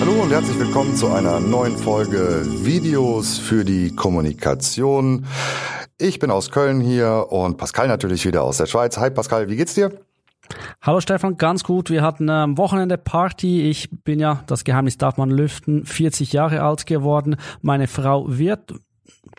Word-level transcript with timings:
Hallo 0.00 0.22
und 0.22 0.30
herzlich 0.30 0.58
willkommen 0.58 0.96
zu 0.96 1.08
einer 1.08 1.40
neuen 1.40 1.76
Folge 1.76 2.42
Videos 2.64 3.38
für 3.38 3.64
die 3.64 3.94
Kommunikation. 3.94 5.26
Ich 5.98 6.18
bin 6.18 6.30
aus 6.30 6.50
Köln 6.50 6.80
hier 6.80 7.26
und 7.30 7.56
Pascal 7.56 7.88
natürlich 7.88 8.24
wieder 8.24 8.42
aus 8.42 8.58
der 8.58 8.66
Schweiz. 8.66 8.98
Hi 8.98 9.10
Pascal, 9.10 9.48
wie 9.48 9.56
geht's 9.56 9.74
dir? 9.74 9.92
Hallo 10.80 11.00
Stefan, 11.00 11.36
ganz 11.36 11.64
gut. 11.64 11.90
Wir 11.90 12.02
hatten 12.02 12.30
am 12.30 12.56
Wochenende 12.56 12.96
Party. 12.96 13.68
Ich 13.68 13.90
bin 14.04 14.20
ja, 14.20 14.42
das 14.46 14.64
Geheimnis 14.64 14.96
darf 14.96 15.16
man 15.16 15.30
lüften, 15.30 15.84
40 15.84 16.32
Jahre 16.32 16.62
alt 16.62 16.86
geworden. 16.86 17.36
Meine 17.60 17.88
Frau 17.88 18.26
wird 18.28 18.74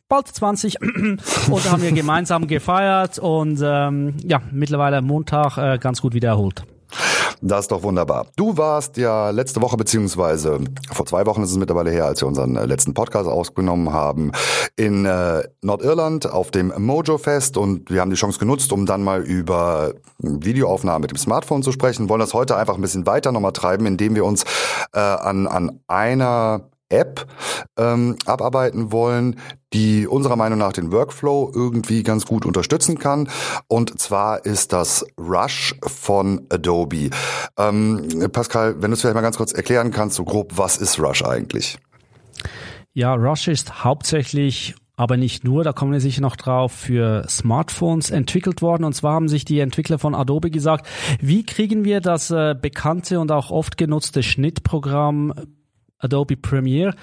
bald 0.09 0.27
20 0.27 0.81
und 0.81 1.65
da 1.65 1.71
haben 1.71 1.83
wir 1.83 1.91
gemeinsam 1.91 2.47
gefeiert 2.47 3.19
und 3.19 3.61
ähm, 3.63 4.15
ja, 4.23 4.41
mittlerweile 4.51 5.01
Montag 5.01 5.57
äh, 5.57 5.77
ganz 5.77 6.01
gut 6.01 6.13
wieder 6.13 6.29
erholt. 6.29 6.63
Das 7.41 7.61
ist 7.61 7.71
doch 7.71 7.83
wunderbar. 7.83 8.27
Du 8.35 8.57
warst 8.57 8.97
ja 8.97 9.29
letzte 9.29 9.61
Woche, 9.61 9.77
beziehungsweise 9.77 10.59
vor 10.91 11.05
zwei 11.05 11.25
Wochen 11.25 11.41
ist 11.41 11.51
es 11.51 11.57
mittlerweile 11.57 11.89
her, 11.89 12.05
als 12.05 12.21
wir 12.21 12.27
unseren 12.27 12.57
äh, 12.57 12.65
letzten 12.65 12.93
Podcast 12.93 13.29
ausgenommen 13.29 13.93
haben, 13.93 14.31
in 14.75 15.05
äh, 15.05 15.43
Nordirland 15.61 16.29
auf 16.29 16.51
dem 16.51 16.73
Mojo 16.77 17.17
Fest 17.17 17.55
und 17.55 17.89
wir 17.89 18.01
haben 18.01 18.09
die 18.09 18.17
Chance 18.17 18.39
genutzt, 18.39 18.73
um 18.73 18.85
dann 18.85 19.03
mal 19.03 19.21
über 19.21 19.93
Videoaufnahmen 20.17 21.01
mit 21.01 21.11
dem 21.11 21.17
Smartphone 21.17 21.63
zu 21.63 21.71
sprechen. 21.71 22.09
Wollen 22.09 22.19
das 22.19 22.33
heute 22.33 22.57
einfach 22.57 22.75
ein 22.75 22.81
bisschen 22.81 23.05
weiter 23.05 23.31
nochmal 23.31 23.53
treiben, 23.53 23.85
indem 23.85 24.15
wir 24.15 24.25
uns 24.25 24.43
äh, 24.93 24.99
an, 24.99 25.47
an 25.47 25.79
einer 25.87 26.69
App 26.89 27.27
ähm, 27.77 28.15
abarbeiten 28.25 28.91
wollen, 28.91 29.39
die 29.73 30.07
unserer 30.07 30.35
Meinung 30.35 30.59
nach 30.59 30.73
den 30.73 30.91
Workflow 30.91 31.51
irgendwie 31.53 32.03
ganz 32.03 32.25
gut 32.25 32.45
unterstützen 32.45 32.97
kann. 32.97 33.29
Und 33.67 33.99
zwar 33.99 34.45
ist 34.45 34.73
das 34.73 35.05
Rush 35.17 35.75
von 35.81 36.45
Adobe. 36.49 37.09
Ähm, 37.57 38.29
Pascal, 38.31 38.81
wenn 38.81 38.91
du 38.91 38.95
es 38.95 39.01
vielleicht 39.01 39.15
mal 39.15 39.21
ganz 39.21 39.37
kurz 39.37 39.53
erklären 39.53 39.91
kannst, 39.91 40.15
so 40.15 40.23
grob, 40.23 40.57
was 40.57 40.77
ist 40.77 40.99
Rush 40.99 41.23
eigentlich? 41.23 41.77
Ja, 42.93 43.13
Rush 43.13 43.47
ist 43.47 43.83
hauptsächlich 43.83 44.75
aber 44.99 45.15
nicht 45.15 45.45
nur, 45.45 45.63
da 45.63 45.71
kommen 45.71 45.93
wir 45.93 46.01
sicher 46.01 46.19
noch 46.19 46.35
drauf, 46.35 46.73
für 46.73 47.25
Smartphones 47.29 48.09
entwickelt 48.11 48.61
worden. 48.61 48.83
Und 48.83 48.91
zwar 48.91 49.13
haben 49.13 49.29
sich 49.29 49.45
die 49.45 49.61
Entwickler 49.61 49.97
von 49.97 50.13
Adobe 50.13 50.51
gesagt, 50.51 50.87
wie 51.21 51.45
kriegen 51.45 51.85
wir 51.85 52.01
das 52.01 52.31
äh, 52.31 52.53
bekannte 52.61 53.21
und 53.21 53.31
auch 53.31 53.49
oft 53.49 53.77
genutzte 53.77 54.23
Schnittprogramm 54.23 55.33
Adobe 55.99 56.37
Premiere 56.37 56.93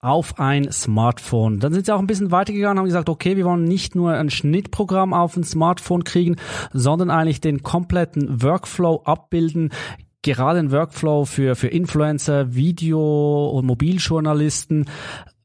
auf 0.00 0.38
ein 0.40 0.70
Smartphone. 0.72 1.60
Dann 1.60 1.72
sind 1.72 1.86
sie 1.86 1.94
auch 1.94 2.00
ein 2.00 2.06
bisschen 2.06 2.32
weitergegangen 2.32 2.76
und 2.76 2.78
haben 2.80 2.86
gesagt, 2.86 3.08
okay, 3.08 3.36
wir 3.36 3.44
wollen 3.44 3.64
nicht 3.64 3.94
nur 3.94 4.12
ein 4.12 4.30
Schnittprogramm 4.30 5.14
auf 5.14 5.36
ein 5.36 5.44
Smartphone 5.44 6.04
kriegen, 6.04 6.36
sondern 6.72 7.10
eigentlich 7.10 7.40
den 7.40 7.62
kompletten 7.62 8.42
Workflow 8.42 9.02
abbilden, 9.04 9.70
gerade 10.22 10.58
ein 10.58 10.72
Workflow 10.72 11.24
für, 11.24 11.54
für 11.54 11.68
Influencer, 11.68 12.54
Video- 12.54 13.50
und 13.50 13.66
Mobiljournalisten, 13.66 14.86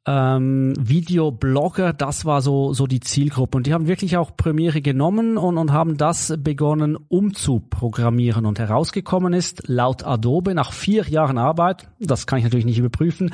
ähm, 0.07 0.73
Videoblogger, 0.79 1.91
das 1.91 2.25
war 2.25 2.41
so, 2.41 2.73
so 2.73 2.87
die 2.87 3.01
Zielgruppe. 3.01 3.57
Und 3.57 3.67
die 3.67 3.73
haben 3.73 3.87
wirklich 3.87 4.15
auch 4.17 4.35
Premiere 4.35 4.81
genommen 4.81 5.37
und, 5.37 5.57
und 5.57 5.73
haben 5.73 5.97
das 5.97 6.33
begonnen 6.39 6.95
umzuprogrammieren. 6.95 8.45
Und 8.45 8.57
herausgekommen 8.57 9.33
ist, 9.33 9.67
laut 9.67 10.05
Adobe, 10.05 10.55
nach 10.55 10.71
vier 10.71 11.07
Jahren 11.09 11.37
Arbeit, 11.37 11.89
das 11.99 12.25
kann 12.25 12.39
ich 12.39 12.45
natürlich 12.45 12.65
nicht 12.65 12.79
überprüfen, 12.79 13.33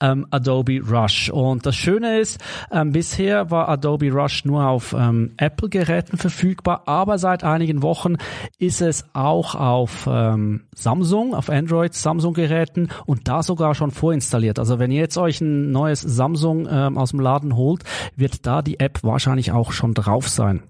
ähm, 0.00 0.26
Adobe 0.30 0.80
Rush. 0.80 1.30
Und 1.30 1.66
das 1.66 1.76
Schöne 1.76 2.18
ist, 2.18 2.42
ähm, 2.72 2.92
bisher 2.92 3.50
war 3.50 3.68
Adobe 3.68 4.10
Rush 4.10 4.46
nur 4.46 4.66
auf 4.66 4.94
ähm, 4.98 5.32
Apple-Geräten 5.36 6.16
verfügbar, 6.16 6.84
aber 6.86 7.18
seit 7.18 7.44
einigen 7.44 7.82
Wochen 7.82 8.16
ist 8.58 8.80
es 8.80 9.04
auch 9.12 9.54
auf 9.54 10.08
ähm, 10.10 10.62
Samsung, 10.74 11.34
auf 11.34 11.50
Android, 11.50 11.92
Samsung-Geräten 11.92 12.88
und 13.04 13.28
da 13.28 13.42
sogar 13.42 13.74
schon 13.74 13.90
vorinstalliert. 13.90 14.58
Also 14.58 14.78
wenn 14.78 14.90
ihr 14.90 15.00
jetzt 15.00 15.18
euch 15.18 15.40
ein 15.40 15.70
neues 15.70 16.13
Samsung 16.14 16.66
ähm, 16.70 16.96
aus 16.96 17.10
dem 17.10 17.20
Laden 17.20 17.56
holt, 17.56 17.84
wird 18.16 18.46
da 18.46 18.62
die 18.62 18.80
App 18.80 19.00
wahrscheinlich 19.02 19.52
auch 19.52 19.72
schon 19.72 19.94
drauf 19.94 20.28
sein. 20.28 20.62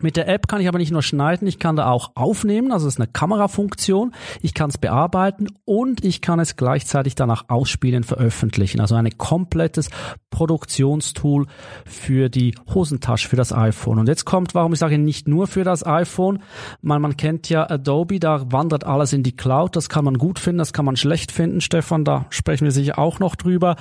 Mit 0.00 0.16
der 0.16 0.28
App 0.28 0.48
kann 0.48 0.60
ich 0.60 0.68
aber 0.68 0.78
nicht 0.78 0.92
nur 0.92 1.02
schneiden, 1.02 1.48
ich 1.48 1.58
kann 1.58 1.76
da 1.76 1.90
auch 1.90 2.12
aufnehmen, 2.14 2.72
also 2.72 2.86
es 2.86 2.94
ist 2.94 3.00
eine 3.00 3.08
Kamerafunktion, 3.08 4.12
ich 4.42 4.54
kann 4.54 4.70
es 4.70 4.78
bearbeiten 4.78 5.48
und 5.64 6.04
ich 6.04 6.20
kann 6.20 6.40
es 6.40 6.56
gleichzeitig 6.56 7.14
danach 7.14 7.46
ausspielen, 7.48 8.04
veröffentlichen. 8.04 8.80
Also 8.80 8.94
ein 8.94 9.18
komplettes 9.18 9.90
Produktionstool 10.30 11.46
für 11.84 12.28
die 12.28 12.54
Hosentasche, 12.72 13.28
für 13.28 13.36
das 13.36 13.52
iPhone. 13.52 13.98
Und 13.98 14.08
jetzt 14.08 14.24
kommt, 14.24 14.54
warum 14.54 14.72
ich 14.72 14.78
sage 14.78 14.98
nicht 14.98 15.26
nur 15.26 15.46
für 15.46 15.64
das 15.64 15.84
iPhone, 15.84 16.40
man, 16.80 17.02
man 17.02 17.16
kennt 17.16 17.48
ja 17.48 17.68
Adobe, 17.68 18.20
da 18.20 18.52
wandert 18.52 18.84
alles 18.84 19.12
in 19.12 19.22
die 19.22 19.36
Cloud, 19.36 19.74
das 19.74 19.88
kann 19.88 20.04
man 20.04 20.18
gut 20.18 20.38
finden, 20.38 20.58
das 20.58 20.72
kann 20.72 20.84
man 20.84 20.96
schlecht 20.96 21.32
finden, 21.32 21.60
Stefan, 21.60 22.04
da 22.04 22.26
sprechen 22.30 22.64
wir 22.64 22.72
sicher 22.72 22.98
auch 22.98 23.18
noch 23.18 23.36
drüber. 23.36 23.76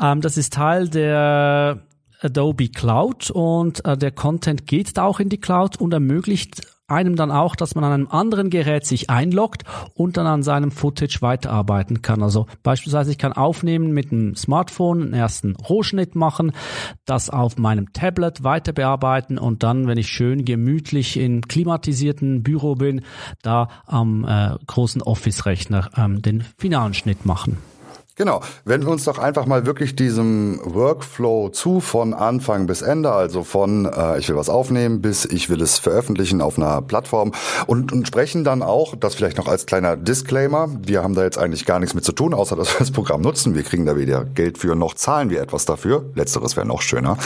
Ähm, 0.00 0.20
das 0.20 0.36
ist 0.36 0.54
Teil 0.54 0.88
der 0.88 1.82
Adobe 2.20 2.68
Cloud 2.68 3.30
und 3.30 3.84
äh, 3.84 3.96
der 3.96 4.10
Content 4.10 4.66
geht 4.66 4.96
da 4.96 5.04
auch 5.04 5.20
in 5.20 5.28
die 5.28 5.38
Cloud 5.38 5.80
und 5.80 5.92
ermöglicht 5.92 6.66
einem 6.88 7.16
dann 7.16 7.30
auch, 7.30 7.54
dass 7.54 7.74
man 7.74 7.84
an 7.84 7.92
einem 7.92 8.08
anderen 8.08 8.48
Gerät 8.48 8.86
sich 8.86 9.10
einloggt 9.10 9.64
und 9.94 10.16
dann 10.16 10.26
an 10.26 10.42
seinem 10.42 10.70
Footage 10.70 11.18
weiterarbeiten 11.20 12.00
kann. 12.00 12.22
Also 12.22 12.46
beispielsweise 12.62 13.10
ich 13.10 13.18
kann 13.18 13.34
aufnehmen 13.34 13.92
mit 13.92 14.10
dem 14.10 14.34
Smartphone, 14.34 15.02
einen 15.02 15.12
ersten 15.12 15.54
Rohschnitt 15.54 16.14
machen, 16.14 16.52
das 17.04 17.28
auf 17.28 17.58
meinem 17.58 17.92
Tablet 17.92 18.42
weiter 18.42 18.72
bearbeiten 18.72 19.38
und 19.38 19.62
dann, 19.62 19.86
wenn 19.86 19.98
ich 19.98 20.08
schön 20.08 20.46
gemütlich 20.46 21.18
in 21.18 21.42
klimatisierten 21.42 22.42
Büro 22.42 22.74
bin, 22.74 23.02
da 23.42 23.68
am 23.86 24.24
äh, 24.24 24.56
großen 24.66 25.02
Office-Rechner 25.02 25.90
ähm, 25.96 26.22
den 26.22 26.42
finalen 26.56 26.94
Schnitt 26.94 27.26
machen. 27.26 27.58
Genau. 28.18 28.40
Wenden 28.64 28.86
wir 28.88 28.92
uns 28.92 29.04
doch 29.04 29.18
einfach 29.18 29.46
mal 29.46 29.64
wirklich 29.64 29.94
diesem 29.94 30.60
Workflow 30.64 31.50
zu 31.50 31.80
von 31.80 32.12
Anfang 32.12 32.66
bis 32.66 32.82
Ende, 32.82 33.12
also 33.12 33.44
von 33.44 33.86
äh, 33.86 34.18
ich 34.18 34.28
will 34.28 34.34
was 34.34 34.48
aufnehmen 34.48 35.00
bis 35.00 35.24
ich 35.24 35.48
will 35.48 35.62
es 35.62 35.78
veröffentlichen 35.78 36.42
auf 36.42 36.58
einer 36.58 36.82
Plattform 36.82 37.32
und, 37.68 37.92
und 37.92 38.08
sprechen 38.08 38.42
dann 38.42 38.62
auch, 38.62 38.96
das 38.96 39.14
vielleicht 39.14 39.38
noch 39.38 39.46
als 39.46 39.66
kleiner 39.66 39.96
Disclaimer, 39.96 40.68
wir 40.84 41.04
haben 41.04 41.14
da 41.14 41.22
jetzt 41.22 41.38
eigentlich 41.38 41.64
gar 41.64 41.78
nichts 41.78 41.94
mit 41.94 42.04
zu 42.04 42.12
tun, 42.12 42.34
außer 42.34 42.56
dass 42.56 42.74
wir 42.74 42.80
das 42.80 42.90
Programm 42.90 43.20
nutzen. 43.20 43.54
Wir 43.54 43.62
kriegen 43.62 43.86
da 43.86 43.96
weder 43.96 44.24
Geld 44.24 44.58
für 44.58 44.74
noch 44.74 44.94
zahlen 44.94 45.30
wir 45.30 45.40
etwas 45.40 45.64
dafür. 45.64 46.10
Letzteres 46.16 46.56
wäre 46.56 46.66
noch 46.66 46.82
schöner. 46.82 47.16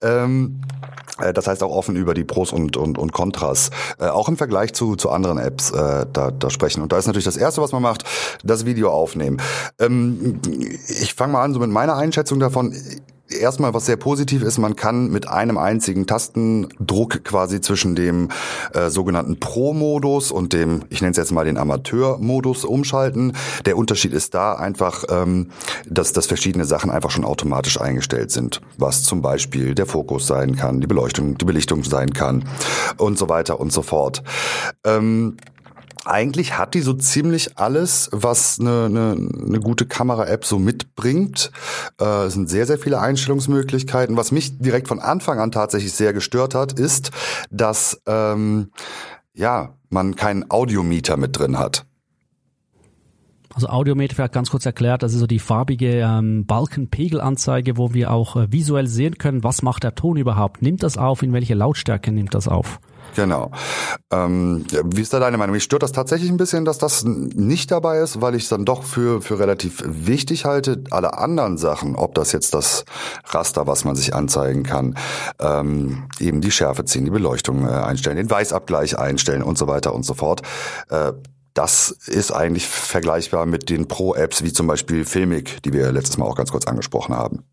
Ähm, 0.00 0.62
äh, 0.62 1.09
das 1.32 1.46
heißt 1.46 1.62
auch 1.62 1.70
offen 1.70 1.96
über 1.96 2.14
die 2.14 2.24
Pros 2.24 2.52
und, 2.52 2.76
und, 2.76 2.98
und 2.98 3.12
Kontras, 3.12 3.70
äh, 3.98 4.06
auch 4.06 4.28
im 4.28 4.36
Vergleich 4.36 4.72
zu, 4.72 4.96
zu 4.96 5.10
anderen 5.10 5.38
Apps 5.38 5.70
äh, 5.70 6.06
da, 6.12 6.30
da 6.30 6.50
sprechen. 6.50 6.82
Und 6.82 6.92
da 6.92 6.98
ist 6.98 7.06
natürlich 7.06 7.24
das 7.24 7.36
Erste, 7.36 7.62
was 7.62 7.72
man 7.72 7.82
macht, 7.82 8.04
das 8.42 8.64
Video 8.64 8.90
aufnehmen. 8.90 9.40
Ähm, 9.78 10.40
ich 10.88 11.14
fange 11.14 11.32
mal 11.34 11.42
an 11.42 11.54
so 11.54 11.60
mit 11.60 11.70
meiner 11.70 11.96
Einschätzung 11.96 12.40
davon 12.40 12.74
erstmal 13.32 13.74
was 13.74 13.86
sehr 13.86 13.96
positiv 13.96 14.42
ist, 14.42 14.58
man 14.58 14.76
kann 14.76 15.10
mit 15.10 15.28
einem 15.28 15.58
einzigen 15.58 16.06
Tastendruck 16.06 17.24
quasi 17.24 17.60
zwischen 17.60 17.94
dem 17.94 18.28
äh, 18.74 18.90
sogenannten 18.90 19.38
Pro-Modus 19.38 20.32
und 20.32 20.52
dem, 20.52 20.84
ich 20.90 21.00
nenne 21.00 21.12
es 21.12 21.16
jetzt 21.16 21.32
mal 21.32 21.44
den 21.44 21.58
Amateur-Modus 21.58 22.64
umschalten. 22.64 23.32
Der 23.64 23.76
Unterschied 23.76 24.12
ist 24.12 24.34
da 24.34 24.54
einfach, 24.54 25.04
ähm, 25.10 25.50
dass, 25.86 26.12
dass 26.12 26.26
verschiedene 26.26 26.64
Sachen 26.64 26.90
einfach 26.90 27.10
schon 27.10 27.24
automatisch 27.24 27.80
eingestellt 27.80 28.30
sind, 28.30 28.60
was 28.78 29.02
zum 29.02 29.22
Beispiel 29.22 29.74
der 29.74 29.86
Fokus 29.86 30.26
sein 30.26 30.56
kann, 30.56 30.80
die 30.80 30.86
Beleuchtung, 30.86 31.38
die 31.38 31.44
Belichtung 31.44 31.84
sein 31.84 32.12
kann 32.12 32.44
und 32.96 33.18
so 33.18 33.28
weiter 33.28 33.60
und 33.60 33.72
so 33.72 33.82
fort. 33.82 34.22
Ähm, 34.84 35.36
eigentlich 36.10 36.58
hat 36.58 36.74
die 36.74 36.80
so 36.80 36.92
ziemlich 36.92 37.56
alles, 37.56 38.10
was 38.12 38.58
eine, 38.58 38.86
eine, 38.86 39.28
eine 39.46 39.60
gute 39.60 39.86
Kamera-App 39.86 40.44
so 40.44 40.58
mitbringt. 40.58 41.50
Äh, 42.00 42.24
es 42.24 42.34
sind 42.34 42.50
sehr, 42.50 42.66
sehr 42.66 42.78
viele 42.78 43.00
Einstellungsmöglichkeiten. 43.00 44.16
Was 44.16 44.32
mich 44.32 44.58
direkt 44.58 44.88
von 44.88 44.98
Anfang 44.98 45.38
an 45.38 45.52
tatsächlich 45.52 45.92
sehr 45.92 46.12
gestört 46.12 46.54
hat, 46.54 46.72
ist, 46.72 47.12
dass 47.50 48.02
ähm, 48.06 48.70
ja 49.34 49.74
man 49.88 50.16
keinen 50.16 50.50
Audiometer 50.50 51.16
mit 51.16 51.38
drin 51.38 51.58
hat. 51.58 51.86
Also 53.54 53.68
Audiometer 53.68 54.14
vielleicht 54.14 54.32
ganz 54.32 54.50
kurz 54.50 54.64
erklärt, 54.64 55.02
das 55.02 55.12
ist 55.12 55.18
so 55.20 55.26
die 55.26 55.40
farbige 55.40 56.00
ähm, 56.00 56.46
Balkenpegelanzeige, 56.46 57.76
wo 57.76 57.94
wir 57.94 58.12
auch 58.12 58.36
äh, 58.36 58.52
visuell 58.52 58.86
sehen 58.86 59.18
können, 59.18 59.42
was 59.42 59.62
macht 59.62 59.82
der 59.82 59.94
Ton 59.94 60.16
überhaupt? 60.16 60.62
Nimmt 60.62 60.82
das 60.82 60.96
auf? 60.96 61.22
In 61.22 61.32
welche 61.32 61.54
Lautstärke 61.54 62.12
nimmt 62.12 62.34
das 62.34 62.46
auf? 62.46 62.80
Genau. 63.16 63.50
Ähm, 64.10 64.64
wie 64.84 65.00
ist 65.00 65.12
da 65.12 65.18
deine 65.18 65.36
Meinung? 65.36 65.54
Mich 65.54 65.64
stört 65.64 65.82
das 65.82 65.92
tatsächlich 65.92 66.30
ein 66.30 66.36
bisschen, 66.36 66.64
dass 66.64 66.78
das 66.78 67.04
nicht 67.04 67.70
dabei 67.70 67.98
ist, 67.98 68.20
weil 68.20 68.34
ich 68.34 68.44
es 68.44 68.48
dann 68.48 68.64
doch 68.64 68.82
für, 68.82 69.20
für 69.20 69.38
relativ 69.38 69.82
wichtig 69.86 70.44
halte. 70.44 70.84
Alle 70.90 71.18
anderen 71.18 71.58
Sachen, 71.58 71.96
ob 71.96 72.14
das 72.14 72.32
jetzt 72.32 72.54
das 72.54 72.84
Raster, 73.26 73.66
was 73.66 73.84
man 73.84 73.96
sich 73.96 74.14
anzeigen 74.14 74.62
kann, 74.62 74.96
ähm, 75.38 76.04
eben 76.18 76.40
die 76.40 76.50
Schärfe 76.50 76.84
ziehen, 76.84 77.04
die 77.04 77.10
Beleuchtung 77.10 77.66
äh, 77.66 77.70
einstellen, 77.70 78.16
den 78.16 78.30
Weißabgleich 78.30 78.98
einstellen 78.98 79.42
und 79.42 79.58
so 79.58 79.66
weiter 79.66 79.94
und 79.94 80.04
so 80.04 80.14
fort. 80.14 80.42
Äh, 80.88 81.12
das 81.54 81.90
ist 81.90 82.30
eigentlich 82.30 82.68
vergleichbar 82.68 83.44
mit 83.44 83.70
den 83.70 83.88
Pro-Apps 83.88 84.44
wie 84.44 84.52
zum 84.52 84.66
Beispiel 84.66 85.04
Filmic, 85.04 85.62
die 85.64 85.72
wir 85.72 85.90
letztes 85.90 86.16
Mal 86.16 86.26
auch 86.26 86.36
ganz 86.36 86.52
kurz 86.52 86.66
angesprochen 86.66 87.14
haben. 87.14 87.44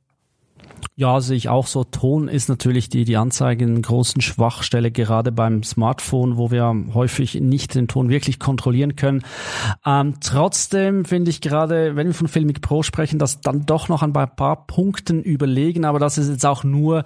Ja, 0.96 1.22
sehe 1.22 1.38
ich 1.38 1.50
auch 1.50 1.68
so. 1.68 1.84
Ton 1.84 2.28
ist 2.28 2.50
natürlich 2.50 2.90
die, 2.90 3.06
die 3.06 3.18
Anzeige 3.18 3.64
in 3.64 3.82
großen 3.82 4.22
Schwachstelle, 4.22 4.92
gerade 4.92 5.32
beim 5.32 5.64
Smartphone, 5.64 6.38
wo 6.38 6.50
wir 6.50 6.74
häufig 6.94 7.36
nicht 7.36 7.76
den 7.76 7.88
Ton 7.88 8.10
wirklich 8.10 8.40
kontrollieren 8.40 8.96
können. 8.96 9.24
Ähm, 9.86 10.16
trotzdem 10.22 11.06
finde 11.06 11.30
ich 11.30 11.42
gerade, 11.42 11.96
wenn 11.96 12.08
wir 12.08 12.14
von 12.14 12.28
Filmic 12.28 12.62
Pro 12.62 12.82
sprechen, 12.82 13.20
das 13.20 13.42
dann 13.42 13.66
doch 13.66 13.90
noch 13.90 14.02
ein 14.02 14.14
paar 14.14 14.66
Punkten 14.68 15.22
überlegen, 15.22 15.86
aber 15.86 16.00
das 16.00 16.18
ist 16.18 16.30
jetzt 16.30 16.46
auch 16.46 16.64
nur, 16.64 17.04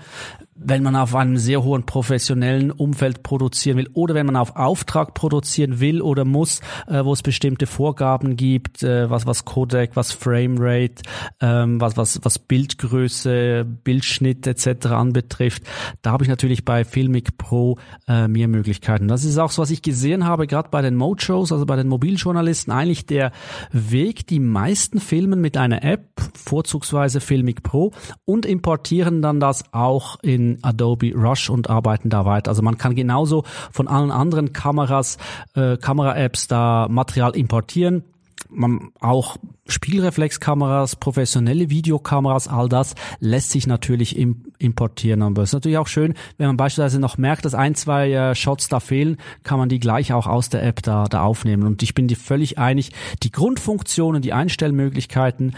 wenn 0.63 0.83
man 0.83 0.95
auf 0.95 1.15
einem 1.15 1.37
sehr 1.37 1.63
hohen 1.63 1.85
professionellen 1.85 2.71
Umfeld 2.71 3.23
produzieren 3.23 3.77
will 3.77 3.89
oder 3.93 4.13
wenn 4.13 4.25
man 4.25 4.35
auf 4.35 4.55
Auftrag 4.55 5.13
produzieren 5.13 5.79
will 5.79 6.01
oder 6.01 6.23
muss, 6.23 6.61
äh, 6.87 7.03
wo 7.03 7.13
es 7.13 7.23
bestimmte 7.23 7.65
Vorgaben 7.65 8.35
gibt, 8.35 8.83
äh, 8.83 9.09
was 9.09 9.25
was 9.25 9.45
Codec, 9.45 9.95
was 9.95 10.11
Framerate, 10.11 11.01
ähm, 11.39 11.81
was 11.81 11.97
was 11.97 12.19
was 12.23 12.37
Bildgröße, 12.39 13.60
Bildschnitt 13.63 14.47
etc. 14.47 14.87
anbetrifft, 14.87 15.63
da 16.01 16.11
habe 16.11 16.23
ich 16.23 16.29
natürlich 16.29 16.65
bei 16.65 16.83
Filmic 16.83 17.37
Pro 17.37 17.77
äh, 18.07 18.27
mehr 18.27 18.47
Möglichkeiten. 18.47 19.07
Das 19.07 19.23
ist 19.23 19.37
auch 19.37 19.51
so, 19.51 19.61
was 19.61 19.71
ich 19.71 19.81
gesehen 19.81 20.25
habe, 20.25 20.47
gerade 20.47 20.69
bei 20.69 20.81
den 20.81 20.95
Mode-Shows, 20.95 21.51
also 21.51 21.65
bei 21.65 21.75
den 21.75 21.87
Mobiljournalisten, 21.87 22.73
eigentlich 22.73 23.05
der 23.05 23.31
Weg, 23.71 24.27
die 24.27 24.39
meisten 24.39 24.99
filmen 24.99 25.41
mit 25.41 25.57
einer 25.57 25.83
App, 25.83 26.07
vorzugsweise 26.35 27.19
Filmic 27.19 27.63
Pro 27.63 27.91
und 28.25 28.45
importieren 28.45 29.21
dann 29.21 29.39
das 29.39 29.73
auch 29.73 30.17
in 30.21 30.59
Adobe 30.61 31.13
Rush 31.13 31.49
und 31.49 31.69
arbeiten 31.69 32.09
da 32.09 32.25
weiter. 32.25 32.49
Also 32.49 32.61
man 32.61 32.77
kann 32.77 32.95
genauso 32.95 33.43
von 33.71 33.87
allen 33.87 34.11
anderen 34.11 34.53
Kameras, 34.53 35.17
äh, 35.53 35.77
Kamera-Apps 35.77 36.47
da 36.47 36.87
Material 36.89 37.35
importieren. 37.35 38.03
Man 38.49 38.91
auch 38.99 39.37
Spielreflexkameras, 39.67 40.95
professionelle 40.95 41.69
Videokameras, 41.69 42.47
all 42.47 42.67
das 42.69 42.95
lässt 43.19 43.51
sich 43.51 43.67
natürlich 43.67 44.17
importieren. 44.17 45.21
Aber 45.21 45.43
es 45.43 45.49
ist 45.49 45.53
natürlich 45.53 45.77
auch 45.77 45.87
schön, 45.87 46.13
wenn 46.37 46.47
man 46.47 46.57
beispielsweise 46.57 46.99
noch 46.99 47.17
merkt, 47.17 47.45
dass 47.45 47.53
ein, 47.53 47.75
zwei 47.75 48.11
äh, 48.11 48.35
Shots 48.35 48.67
da 48.67 48.79
fehlen, 48.79 49.17
kann 49.43 49.59
man 49.59 49.69
die 49.69 49.79
gleich 49.79 50.13
auch 50.13 50.27
aus 50.27 50.49
der 50.49 50.63
App 50.63 50.81
da, 50.83 51.05
da 51.05 51.23
aufnehmen. 51.23 51.63
Und 51.63 51.83
ich 51.83 51.93
bin 51.93 52.07
dir 52.07 52.17
völlig 52.17 52.57
einig, 52.57 52.91
die 53.23 53.31
Grundfunktionen, 53.31 54.21
die 54.21 54.33
Einstellmöglichkeiten 54.33 55.55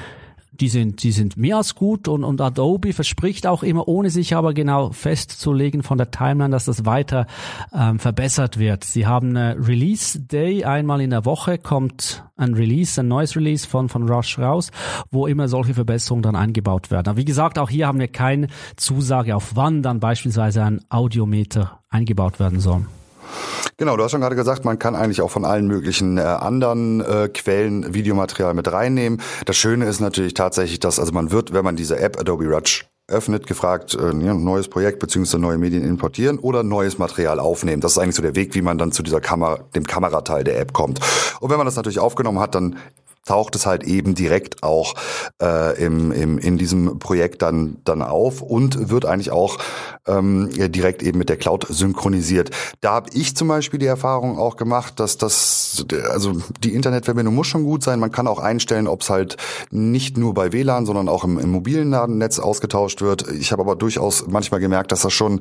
die 0.60 0.70
sind, 0.70 1.04
die 1.04 1.12
sind 1.12 1.36
mehr 1.36 1.58
als 1.58 1.74
gut 1.76 2.08
und, 2.08 2.24
und 2.24 2.40
Adobe 2.40 2.94
verspricht 2.94 3.48
auch 3.48 3.64
immer, 3.64 3.88
ohne 3.88 4.10
sich 4.10 4.36
aber 4.36 4.54
genau 4.54 4.92
festzulegen 4.92 5.82
von 5.82 5.98
der 5.98 6.12
Timeline, 6.12 6.52
dass 6.52 6.66
das 6.66 6.86
weiter 6.86 7.26
ähm, 7.74 8.00
verbessert 8.00 8.60
wird. 8.60 8.84
Sie 8.84 9.08
haben 9.08 9.30
eine 9.30 9.56
Release 9.68 10.20
Day, 10.20 10.64
einmal 10.64 11.02
in 11.02 11.10
der 11.10 11.26
Woche 11.26 11.58
kommt 11.58 12.24
ein 12.38 12.54
Release, 12.54 13.02
ein 13.02 13.08
neues 13.08 13.36
Release 13.36 13.68
von, 13.68 13.90
von 13.90 14.08
Rush 14.08 14.38
raus, 14.38 14.70
wo 15.12 15.28
immer 15.28 15.48
solche 15.48 15.74
Verbesserungen 15.74 16.24
dann 16.24 16.36
eingebaut 16.36 16.92
werden. 16.92 17.10
Aber 17.10 17.18
wie 17.18 17.26
gesagt, 17.26 17.58
auch 17.58 17.70
hier 17.70 17.88
haben 17.88 18.00
wir 18.00 18.08
keine 18.08 18.48
Zusage, 18.76 19.36
auf 19.36 19.56
wann 19.56 19.82
dann 19.82 20.00
beispielsweise 20.00 20.64
ein 20.64 20.82
Audiometer 20.90 21.80
eingebaut 21.90 22.40
werden 22.40 22.60
soll. 22.60 22.86
Genau, 23.78 23.98
du 23.98 24.04
hast 24.04 24.12
schon 24.12 24.22
gerade 24.22 24.36
gesagt, 24.36 24.66
man 24.66 24.80
kann 24.80 24.96
eigentlich 24.96 25.22
auch 25.22 25.32
von 25.32 25.46
allen 25.46 25.68
möglichen 25.68 26.18
äh, 26.18 26.22
anderen 26.22 27.02
äh, 27.02 27.30
Quellen 27.30 27.94
Videomaterial 27.94 28.54
mit 28.54 28.72
reinnehmen. 28.72 29.22
Das 29.46 29.58
Schöne 29.58 29.86
ist 29.86 30.00
natürlich 30.00 30.34
tatsächlich, 30.34 30.80
dass 30.80 31.00
also 31.00 31.12
man 31.12 31.32
wird, 31.32 31.54
wenn 31.54 31.66
man 31.66 31.76
diese 31.76 32.00
App 32.00 32.20
Adobe 32.20 32.46
Rush 32.46 32.86
öffnet, 33.08 33.48
gefragt, 33.48 33.96
äh, 33.96 34.14
neues 34.14 34.70
Projekt 34.70 35.00
beziehungsweise 35.00 35.40
neue 35.40 35.58
Medien 35.58 35.84
importieren 35.84 36.40
oder 36.40 36.64
neues 36.64 36.98
Material 36.98 37.40
aufnehmen. 37.40 37.82
Das 37.82 37.94
ist 37.94 37.98
eigentlich 37.98 38.16
so 38.16 38.22
der 38.22 38.36
Weg, 38.36 38.56
wie 38.56 38.62
man 38.62 38.78
dann 38.78 38.92
zu 38.92 39.04
dieser 39.04 39.20
Kamera, 39.20 39.60
dem 39.76 39.86
Kamerateil 39.86 40.44
der 40.44 40.60
App 40.60 40.72
kommt. 40.72 41.00
Und 41.42 41.50
wenn 41.50 41.58
man 41.58 41.66
das 41.66 41.76
natürlich 41.76 42.00
aufgenommen 42.00 42.40
hat, 42.40 42.56
dann 42.56 42.78
taucht 43.26 43.56
es 43.56 43.66
halt 43.66 43.84
eben 43.84 44.16
direkt 44.16 44.64
auch 44.64 44.96
äh, 45.42 45.82
im, 45.84 46.12
im, 46.12 46.38
in 46.38 46.58
diesem 46.58 47.00
Projekt 47.00 47.42
dann, 47.42 47.78
dann 47.86 48.02
auf 48.02 48.42
und 48.42 48.90
wird 48.90 49.06
eigentlich 49.06 49.32
auch 49.32 49.58
ähm, 50.08 50.50
direkt 50.52 51.02
eben 51.04 51.18
mit 51.18 51.30
der 51.30 51.38
Cloud 51.38 51.66
synchronisiert. 51.70 52.52
Da 52.82 52.94
habe 52.94 53.10
ich 53.14 53.36
zum 53.36 53.48
Beispiel 53.48 53.80
die 53.80 53.86
Erfahrung 53.86 54.38
auch 54.38 54.58
gemacht, 54.58 55.00
dass 55.00 55.18
das, 55.18 55.86
also 56.10 56.34
die 56.60 56.74
Internetverbindung 56.74 57.34
muss 57.34 57.48
schon 57.48 57.64
gut 57.64 57.84
sein. 57.84 58.00
Man 58.00 58.12
kann 58.12 58.28
auch 58.28 58.40
einstellen, 58.40 58.88
ob 58.88 59.02
es 59.02 59.10
halt 59.10 59.38
nicht 59.72 60.18
nur 60.18 60.34
bei 60.34 60.52
WLAN, 60.52 60.86
sondern 60.86 61.08
auch 61.08 61.24
im, 61.24 61.40
im 61.40 61.52
mobilen 61.52 61.96
Netz 62.18 62.40
ausgetauscht 62.40 63.02
wird. 63.02 63.28
Ich 63.30 63.52
habe 63.52 63.62
aber 63.62 63.76
durchaus 63.76 64.28
manchmal 64.28 64.60
gemerkt, 64.60 64.92
dass 64.92 65.02
das 65.02 65.14
schon 65.14 65.40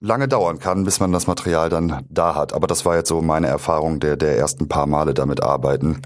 lange 0.00 0.28
dauern 0.28 0.58
kann, 0.58 0.84
bis 0.84 1.00
man 1.00 1.12
das 1.12 1.26
Material 1.26 1.70
dann 1.70 2.04
da 2.08 2.34
hat. 2.34 2.52
Aber 2.52 2.66
das 2.66 2.84
war 2.84 2.96
jetzt 2.96 3.08
so 3.08 3.22
meine 3.22 3.46
Erfahrung 3.46 4.00
der, 4.00 4.16
der 4.16 4.36
ersten 4.36 4.68
paar 4.68 4.86
Male 4.86 5.14
damit 5.14 5.42
arbeiten. 5.42 6.02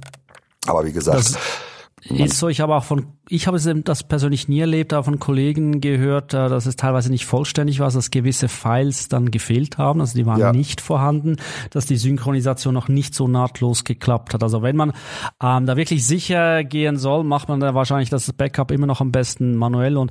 Aber 0.66 0.84
wie 0.84 0.92
gesagt. 0.92 1.18
Das 1.18 1.38
ist 2.10 2.38
so, 2.38 2.48
ich 2.48 2.60
habe 2.60 2.74
auch 2.74 2.84
von, 2.84 3.06
ich 3.28 3.46
habe 3.46 3.58
das 3.58 4.02
persönlich 4.04 4.48
nie 4.48 4.60
erlebt, 4.60 4.92
aber 4.92 5.04
von 5.04 5.18
Kollegen 5.18 5.80
gehört, 5.80 6.32
äh, 6.32 6.48
dass 6.48 6.66
es 6.66 6.76
teilweise 6.76 7.10
nicht 7.10 7.26
vollständig 7.26 7.80
war, 7.80 7.90
dass 7.90 8.10
gewisse 8.10 8.48
Files 8.48 9.08
dann 9.08 9.30
gefehlt 9.30 9.78
haben, 9.78 10.00
also 10.00 10.16
die 10.16 10.26
waren 10.26 10.40
ja. 10.40 10.52
nicht 10.52 10.80
vorhanden, 10.80 11.36
dass 11.70 11.86
die 11.86 11.96
Synchronisation 11.96 12.74
noch 12.74 12.88
nicht 12.88 13.14
so 13.14 13.28
nahtlos 13.28 13.84
geklappt 13.84 14.34
hat. 14.34 14.42
Also 14.42 14.62
wenn 14.62 14.76
man 14.76 14.92
ähm, 15.42 15.66
da 15.66 15.76
wirklich 15.76 16.06
sicher 16.06 16.64
gehen 16.64 16.96
soll, 16.96 17.24
macht 17.24 17.48
man 17.48 17.60
da 17.60 17.74
wahrscheinlich 17.74 18.10
das 18.10 18.32
Backup 18.32 18.70
immer 18.70 18.86
noch 18.86 19.00
am 19.00 19.12
besten 19.12 19.56
manuell 19.56 19.96
und 19.96 20.10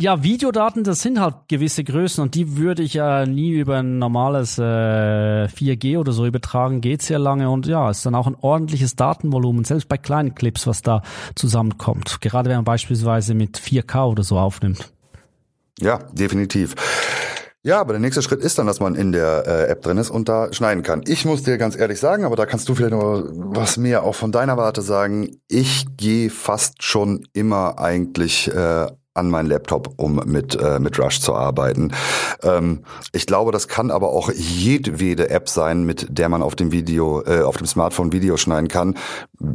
ja, 0.00 0.22
Videodaten, 0.22 0.82
das 0.82 1.02
sind 1.02 1.20
halt 1.20 1.34
gewisse 1.48 1.84
Größen 1.84 2.22
und 2.22 2.34
die 2.34 2.56
würde 2.56 2.82
ich 2.82 2.94
ja 2.94 3.26
nie 3.26 3.50
über 3.50 3.78
ein 3.78 3.98
normales 3.98 4.58
äh, 4.58 4.62
4G 4.62 5.98
oder 5.98 6.12
so 6.12 6.26
übertragen, 6.26 6.80
geht 6.80 7.02
sehr 7.02 7.18
lange 7.18 7.50
und 7.50 7.66
ja, 7.66 7.90
ist 7.90 8.06
dann 8.06 8.14
auch 8.14 8.26
ein 8.26 8.36
ordentliches 8.40 8.96
Datenvolumen, 8.96 9.64
selbst 9.64 9.88
bei 9.88 9.98
kleinen 9.98 10.34
Clips, 10.34 10.66
was 10.66 10.82
da 10.82 11.02
zusammenkommt. 11.34 12.20
Gerade 12.22 12.48
wenn 12.48 12.56
man 12.56 12.64
beispielsweise 12.64 13.34
mit 13.34 13.58
4K 13.58 14.06
oder 14.06 14.22
so 14.22 14.38
aufnimmt. 14.38 14.90
Ja, 15.78 15.98
definitiv. 16.12 16.74
Ja, 17.62 17.78
aber 17.78 17.92
der 17.92 18.00
nächste 18.00 18.22
Schritt 18.22 18.40
ist 18.40 18.58
dann, 18.58 18.66
dass 18.66 18.80
man 18.80 18.94
in 18.94 19.12
der 19.12 19.44
äh, 19.46 19.70
App 19.70 19.82
drin 19.82 19.98
ist 19.98 20.08
und 20.08 20.30
da 20.30 20.50
schneiden 20.50 20.82
kann. 20.82 21.02
Ich 21.06 21.26
muss 21.26 21.42
dir 21.42 21.58
ganz 21.58 21.76
ehrlich 21.76 22.00
sagen, 22.00 22.24
aber 22.24 22.34
da 22.34 22.46
kannst 22.46 22.70
du 22.70 22.74
vielleicht 22.74 22.92
noch 22.92 23.22
was 23.32 23.76
mehr 23.76 24.02
auch 24.02 24.14
von 24.14 24.32
deiner 24.32 24.56
Warte 24.56 24.80
sagen. 24.80 25.36
Ich 25.46 25.84
gehe 25.98 26.30
fast 26.30 26.82
schon 26.82 27.26
immer 27.34 27.78
eigentlich 27.78 28.48
äh, 28.48 28.86
an 29.14 29.28
meinen 29.28 29.46
Laptop, 29.46 29.94
um 29.96 30.22
mit, 30.24 30.54
äh, 30.54 30.78
mit 30.78 30.98
Rush 30.98 31.20
zu 31.20 31.34
arbeiten. 31.34 31.92
Ähm, 32.44 32.84
ich 33.12 33.26
glaube, 33.26 33.50
das 33.50 33.66
kann 33.66 33.90
aber 33.90 34.10
auch 34.10 34.30
jedwede 34.30 35.30
App 35.30 35.48
sein, 35.48 35.84
mit 35.84 36.06
der 36.10 36.28
man 36.28 36.42
auf 36.42 36.54
dem 36.54 36.70
Video, 36.70 37.22
äh, 37.24 37.42
auf 37.42 37.56
dem 37.56 37.66
Smartphone 37.66 38.12
Video 38.12 38.36
schneiden 38.36 38.68
kann. 38.68 38.96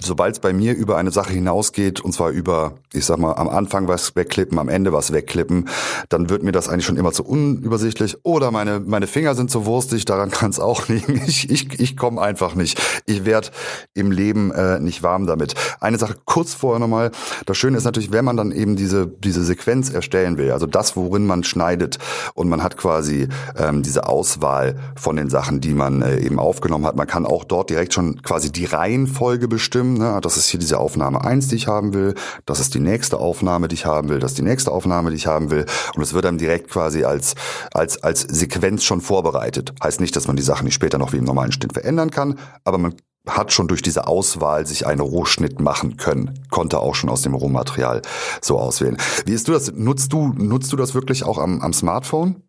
Sobald 0.02 0.36
es 0.36 0.40
bei 0.42 0.52
mir 0.52 0.76
über 0.76 0.98
eine 0.98 1.12
Sache 1.12 1.32
hinausgeht, 1.32 2.02
und 2.02 2.12
zwar 2.12 2.32
über, 2.32 2.74
ich 2.92 3.06
sag 3.06 3.18
mal, 3.18 3.34
am 3.34 3.48
Anfang 3.48 3.88
was 3.88 4.18
wegklippen, 4.18 4.60
am 4.60 4.68
Ende 4.68 4.92
was 4.92 5.14
wegklippen, 5.14 5.70
dann 6.10 6.30
wird 6.30 6.44
mir 6.44 6.52
das 6.52 6.68
eigentlich 6.68 6.86
schon 6.86 6.98
immer 6.98 7.14
zu 7.14 7.24
unübersichtlich. 7.24 8.18
Oder 8.24 8.52
meine, 8.52 8.82
meine 8.82 9.08
Finger 9.08 9.36
sind 9.36 9.50
zu 9.50 9.66
wurstig, 9.66 10.04
daran 10.04 10.32
kann 10.32 10.50
es 10.50 10.60
auch 10.60 10.88
liegen. 10.90 11.22
Ich, 11.26 11.50
ich, 11.50 11.80
ich 11.80 11.96
komme 11.96 12.22
einfach 12.22 12.56
nicht. 12.56 12.82
Ich 13.06 13.24
werde 13.24 13.52
im 13.94 14.12
Leben 14.12 14.52
äh, 14.52 14.82
nicht 14.82 15.02
warm 15.02 15.28
damit. 15.28 15.54
Eine 15.80 15.98
Sache 15.98 16.16
kurz 16.26 16.54
vorher 16.54 16.80
nochmal. 16.80 17.12
Das 17.46 17.58
Schöne 17.58 17.78
ist 17.78 17.86
natürlich, 17.86 18.12
wenn 18.12 18.26
man 18.26 18.36
dann 18.36 18.52
eben 18.52 18.76
diese, 18.76 19.08
diese 19.08 19.45
Sequenz 19.46 19.90
erstellen 19.90 20.38
will, 20.38 20.52
also 20.52 20.66
das, 20.66 20.96
worin 20.96 21.26
man 21.26 21.44
schneidet 21.44 22.00
und 22.34 22.50
man 22.50 22.64
hat 22.64 22.78
quasi 22.78 23.28
ähm, 23.58 23.84
diese 23.84 24.08
Auswahl 24.08 24.76
von 24.96 25.16
den 25.16 25.30
Sachen, 25.30 25.62
die 25.62 25.74
man 25.74 26.02
äh, 26.02 26.20
eben 26.20 26.40
aufgenommen 26.40 26.86
hat. 26.86 26.96
Man 26.96 27.08
kann 27.08 27.26
auch 27.26 27.44
dort 27.44 27.70
direkt 27.70 27.94
schon 27.94 28.22
quasi 28.22 28.52
die 28.52 28.66
Reihenfolge 28.66 29.48
bestimmen. 29.48 29.98
Ne? 29.98 30.20
Das 30.22 30.38
ist 30.38 30.50
hier 30.50 30.60
diese 30.60 30.80
Aufnahme 30.80 31.24
eins, 31.24 31.48
die 31.48 31.56
ich 31.56 31.68
haben 31.68 31.94
will. 31.94 32.16
Das 32.46 32.60
ist 32.60 32.74
die 32.74 32.80
nächste 32.80 33.20
Aufnahme, 33.20 33.68
die 33.68 33.76
ich 33.76 33.86
haben 33.86 34.10
will. 34.10 34.20
Das 34.20 34.32
ist 34.32 34.38
die 34.38 34.44
nächste 34.44 34.72
Aufnahme, 34.72 35.10
die 35.10 35.18
ich 35.18 35.28
haben 35.28 35.52
will. 35.52 35.66
Und 35.96 36.02
es 36.02 36.14
wird 36.14 36.26
dann 36.26 36.38
direkt 36.38 36.70
quasi 36.70 37.04
als, 37.04 37.36
als, 37.74 38.04
als 38.04 38.22
Sequenz 38.22 38.84
schon 38.84 39.02
vorbereitet. 39.02 39.74
Heißt 39.84 40.02
nicht, 40.02 40.16
dass 40.16 40.28
man 40.28 40.36
die 40.36 40.44
Sachen 40.44 40.66
nicht 40.66 40.74
später 40.74 40.98
noch 40.98 41.14
wie 41.14 41.18
im 41.18 41.24
normalen 41.24 41.52
Schnitt 41.52 41.74
verändern 41.74 42.12
kann, 42.12 42.40
aber 42.64 42.78
man 42.78 42.96
hat 43.28 43.52
schon 43.52 43.68
durch 43.68 43.82
diese 43.82 44.08
Auswahl 44.08 44.66
sich 44.66 44.86
einen 44.86 45.02
Rohschnitt 45.02 45.60
machen 45.60 45.98
können, 45.98 46.40
konnte 46.50 46.80
auch 46.80 46.96
schon 46.96 47.10
aus 47.10 47.22
dem 47.22 47.34
Rohmaterial 47.34 48.02
so 48.42 48.60
auswählen. 48.60 48.98
Wie 49.26 49.34
ist 49.34 49.48
du 49.48 49.52
das? 49.52 49.72
Nutzt 49.74 50.14
du, 50.14 50.28
nutzt 50.30 50.72
du 50.72 50.78
das 50.78 50.94
wirklich 50.94 51.24
auch 51.24 51.38
am, 51.38 51.62
am 51.62 51.74
Smartphone? 51.74 52.44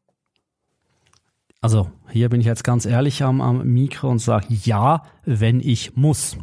Also 1.62 1.88
hier 2.11 2.28
bin 2.28 2.40
ich 2.40 2.47
jetzt 2.47 2.64
ganz 2.64 2.87
ehrlich 2.87 3.25
am, 3.25 3.40
am 3.40 3.66
Mikro 3.66 4.09
und 4.09 4.21
sage 4.21 4.47
ja, 4.50 5.02
wenn 5.25 5.61
ich 5.61 5.97
muss. 5.97 6.37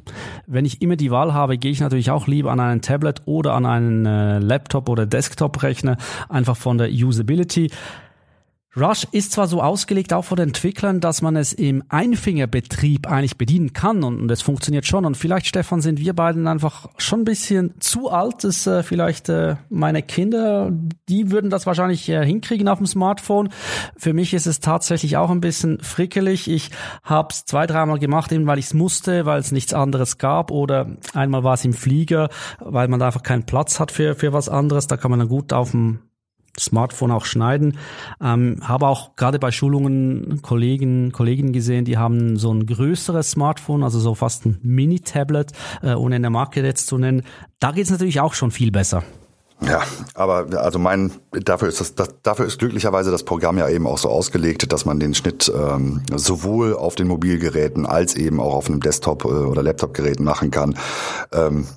Wenn 0.48 0.66
ich 0.66 0.82
immer 0.82 0.98
die 0.98 1.12
Wahl 1.12 1.34
habe, 1.34 1.58
gehe 1.58 1.72
ich 1.72 1.80
natürlich 1.80 2.12
auch 2.12 2.28
lieber 2.28 2.52
an 2.52 2.60
einen 2.60 2.82
Tablet 2.82 3.22
oder 3.26 3.54
an 3.54 3.66
einen 3.66 4.06
äh, 4.06 4.40
Laptop 4.40 4.90
oder 4.90 5.06
Desktop-Rechner, 5.06 5.98
einfach 6.30 6.58
von 6.58 6.78
der 6.78 6.90
Usability. 6.90 7.72
Rush 8.76 9.06
ist 9.12 9.32
zwar 9.34 9.48
so 9.48 9.62
ausgelegt, 9.62 10.14
auch 10.14 10.26
von 10.26 10.38
den 10.38 10.50
Entwicklern, 10.50 11.00
dass 11.00 11.22
man 11.22 11.36
es 11.36 11.54
im 11.54 11.84
Einfingerbetrieb 11.90 13.06
eigentlich 13.08 13.38
bedienen 13.38 13.74
kann 13.74 14.04
und, 14.04 14.20
und 14.20 14.32
es 14.32 14.42
funktioniert 14.42 14.88
schon. 14.88 15.06
Und 15.06 15.16
vielleicht, 15.16 15.46
Stefan, 15.46 15.82
sind 15.82 16.00
wir 16.00 16.14
beiden 16.14 16.48
einfach 16.48 16.90
schon 16.98 17.22
ein 17.22 17.26
bisschen 17.26 17.80
zu 17.80 18.10
alt. 18.10 18.44
Dass, 18.44 18.66
äh, 18.66 18.82
vielleicht 18.82 19.30
äh, 19.30 19.58
meine 19.70 20.02
Kinder, 20.02 20.72
die 21.08 21.30
würden 21.30 21.52
das 21.52 21.68
wahrscheinlich 21.68 22.10
äh, 22.10 22.26
hinkriegen 22.26 22.68
auf 22.68 22.80
dem 22.80 22.88
Smartphone. 22.88 23.50
Für 23.96 24.14
mich 24.14 24.34
ist 24.34 24.48
es 24.48 24.60
tatsächlich 24.60 25.18
auch 25.18 25.30
ein 25.30 25.42
bisschen 25.42 25.80
frickelig. 25.80 26.50
Ich 26.50 26.72
habe 27.04 27.28
es 27.32 27.46
zwei, 27.46 27.68
dreimal 27.68 28.00
gemacht, 28.00 28.32
eben 28.32 28.48
weil 28.48 28.58
ich 28.58 28.66
es 28.66 28.74
musste, 28.74 29.28
weil 29.28 29.40
es 29.40 29.52
nichts 29.52 29.76
anderes 29.76 30.18
gab. 30.18 30.50
Oder 30.50 30.98
einmal 31.14 31.44
war 31.44 31.54
es 31.54 31.64
im 31.64 31.74
Flieger, 31.74 32.30
weil 32.60 32.88
man 32.88 33.00
da 33.00 33.08
einfach 33.08 33.22
keinen 33.24 33.46
Platz 33.46 33.80
hat 33.80 33.92
für, 33.92 34.16
für 34.16 34.34
was 34.34 34.50
anderes. 34.50 34.88
Da 34.88 34.98
kann 34.98 35.12
man 35.12 35.20
dann 35.20 35.30
gut 35.30 35.54
auf 35.54 35.72
dem 35.72 36.00
Smartphone 36.60 37.12
auch 37.12 37.26
schneiden. 37.26 37.78
Ähm, 38.22 38.58
habe 38.62 38.88
auch 38.88 39.16
gerade 39.16 39.40
bei 39.40 39.52
Schulungen 39.52 40.42
Kollegen, 40.42 41.12
Kolleginnen 41.12 41.54
gesehen, 41.54 41.86
die 41.86 41.98
haben 41.98 42.38
so 42.38 42.54
ein 42.54 42.66
größeres 42.66 43.32
Smartphone, 43.32 43.84
also 43.84 44.00
so 44.00 44.16
fast 44.16 44.46
ein 44.46 44.60
Mini-Tablet, 44.62 45.52
äh, 45.82 45.94
ohne 45.94 46.16
eine 46.16 46.30
Marke 46.30 46.62
jetzt 46.62 46.88
zu 46.88 46.98
nennen. 46.98 47.24
Da 47.60 47.72
geht 47.72 47.86
es 47.86 47.92
natürlich 47.92 48.20
auch 48.20 48.34
schon 48.34 48.52
viel 48.52 48.72
besser. 48.72 49.04
Ja, 49.62 49.82
aber 50.14 50.48
also 50.60 50.80
mein 50.80 51.12
dafür 51.32 51.70
ist 51.70 51.80
das, 51.80 51.96
das 51.96 52.10
dafür 52.22 52.46
ist 52.46 52.60
glücklicherweise 52.60 53.12
das 53.12 53.24
Programm 53.24 53.58
ja 53.58 53.70
eben 53.70 53.88
auch 53.88 53.98
so 53.98 54.10
ausgelegt, 54.10 54.72
dass 54.74 54.86
man 54.86 55.00
den 55.00 55.14
Schnitt 55.14 55.52
ähm, 55.56 56.02
sowohl 56.14 56.76
auf 56.76 56.96
den 56.96 57.08
Mobilgeräten 57.08 57.86
als 57.86 58.16
eben 58.16 58.40
auch 58.40 58.54
auf 58.54 58.68
einem 58.68 58.82
Desktop 58.82 59.24
äh, 59.26 59.28
oder 59.28 59.64
Laptop-Geräten 59.64 60.24
machen 60.24 60.52
kann. 60.52 60.78
Ähm, 61.32 61.68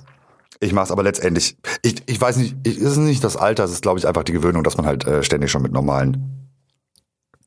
ich 0.59 0.73
mache 0.73 0.85
es 0.85 0.91
aber 0.91 1.03
letztendlich. 1.03 1.57
Ich, 1.81 2.03
ich 2.05 2.19
weiß 2.19 2.37
nicht, 2.37 2.55
ich, 2.63 2.77
ist 2.77 2.91
es 2.91 2.97
nicht 2.97 3.23
das 3.23 3.37
Alter, 3.37 3.63
es 3.63 3.71
ist 3.71 3.81
glaube 3.81 3.99
ich 3.99 4.07
einfach 4.07 4.23
die 4.23 4.33
Gewöhnung, 4.33 4.63
dass 4.63 4.77
man 4.77 4.85
halt 4.85 5.05
äh, 5.05 5.23
ständig 5.23 5.51
schon 5.51 5.61
mit 5.61 5.71
normalen 5.71 6.36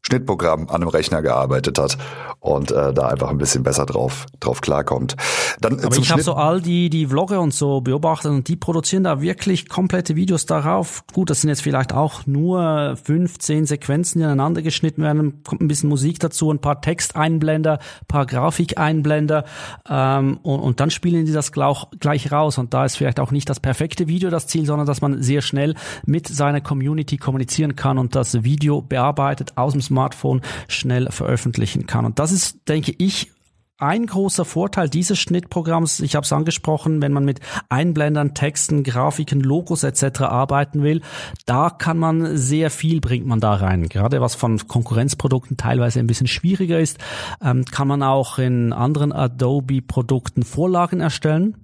Schnittprogramm 0.03 0.69
an 0.69 0.83
einem 0.83 0.89
Rechner 0.89 1.23
gearbeitet 1.23 1.79
hat 1.79 1.99
und 2.41 2.71
äh, 2.71 2.93
da 2.95 3.09
einfach 3.09 3.29
ein 3.29 3.39
bisschen 3.39 3.63
besser 3.63 3.85
drauf 3.87 4.27
drauf 4.41 4.61
klarkommt. 4.63 5.15
Dann, 5.61 5.79
Aber 5.81 5.97
ich 5.97 6.11
habe 6.11 6.23
so 6.23 6.35
all 6.35 6.61
die 6.63 6.89
die 6.89 7.07
Vlogger 7.07 7.41
und 7.41 7.53
so 7.53 7.83
beobachtet 7.83 8.31
und 8.31 8.49
die 8.49 8.57
produzieren 8.57 9.05
da 9.05 9.21
wirklich 9.21 9.69
komplette 9.69 10.17
Videos 10.17 10.47
darauf. 10.47 11.05
Gut, 11.13 11.29
das 11.29 11.43
sind 11.43 11.51
jetzt 11.51 11.63
vielleicht 11.63 11.93
auch 11.93 12.27
nur 12.27 12.97
fünf, 13.03 13.39
zehn 13.39 13.67
Sequenzen, 13.67 14.21
die 14.21 14.25
aneinander 14.25 14.63
geschnitten 14.63 15.03
werden. 15.03 15.43
Kommt 15.45 15.61
ein 15.61 15.69
bisschen 15.69 15.91
Musik 15.91 16.19
dazu, 16.19 16.51
ein 16.51 16.61
paar 16.61 16.81
Texteinblender, 16.81 17.79
paar 18.09 18.25
Grafikeinblender 18.25 19.45
ähm, 19.89 20.39
und, 20.43 20.61
und 20.61 20.81
dann 20.81 20.91
spielen 20.91 21.27
die 21.27 21.33
das 21.33 21.53
gleich, 21.53 21.85
gleich 22.01 22.33
raus. 22.33 22.57
Und 22.57 22.73
da 22.73 22.87
ist 22.87 22.97
vielleicht 22.97 23.21
auch 23.21 23.33
nicht 23.33 23.51
das 23.51 23.61
perfekte 23.61 24.09
Video 24.09 24.31
das 24.31 24.47
Ziel, 24.47 24.65
sondern 24.65 24.87
dass 24.87 25.03
man 25.03 25.23
sehr 25.23 25.43
schnell 25.43 25.75
mit 26.07 26.27
seiner 26.27 26.63
Community 26.63 27.19
kommunizieren 27.19 27.77
kann 27.77 27.99
und 27.99 28.15
das 28.15 28.43
Video 28.45 28.81
bearbeitet 28.81 29.53
aus 29.57 29.73
dem 29.73 29.83
Smartphone 29.91 30.41
schnell 30.69 31.11
veröffentlichen 31.11 31.87
kann. 31.87 32.05
Und 32.05 32.19
das 32.19 32.31
ist, 32.31 32.69
denke 32.69 32.95
ich, 32.97 33.33
ein 33.81 34.05
großer 34.07 34.45
Vorteil 34.45 34.91
dieses 34.91 35.19
Schnittprogramms, 35.19 36.01
ich 36.01 36.15
habe 36.15 36.25
es 36.25 36.33
angesprochen, 36.33 37.01
wenn 37.01 37.13
man 37.13 37.25
mit 37.25 37.41
Einblendern, 37.71 38.35
Texten, 38.35 38.85
Grafiken, 38.85 39.41
Logos 39.41 39.85
etc. 39.85 40.21
arbeiten 40.21 40.83
will, 40.83 41.01
da 41.47 41.71
kann 41.71 41.97
man 41.97 42.37
sehr 42.37 42.71
viel 42.71 43.01
bringt 43.01 43.27
man 43.27 43.41
da 43.41 43.55
rein. 43.55 43.89
Gerade 43.89 44.21
was 44.21 44.35
von 44.35 44.59
Konkurrenzprodukten 44.69 45.57
teilweise 45.57 45.99
ein 45.99 46.07
bisschen 46.07 46.27
schwieriger 46.27 46.79
ist, 46.79 46.99
ähm, 47.43 47.65
kann 47.65 47.89
man 47.89 48.03
auch 48.03 48.39
in 48.39 48.75
anderen 48.75 49.13
Adobe-Produkten 49.13 50.43
Vorlagen 50.43 51.01
erstellen 51.01 51.57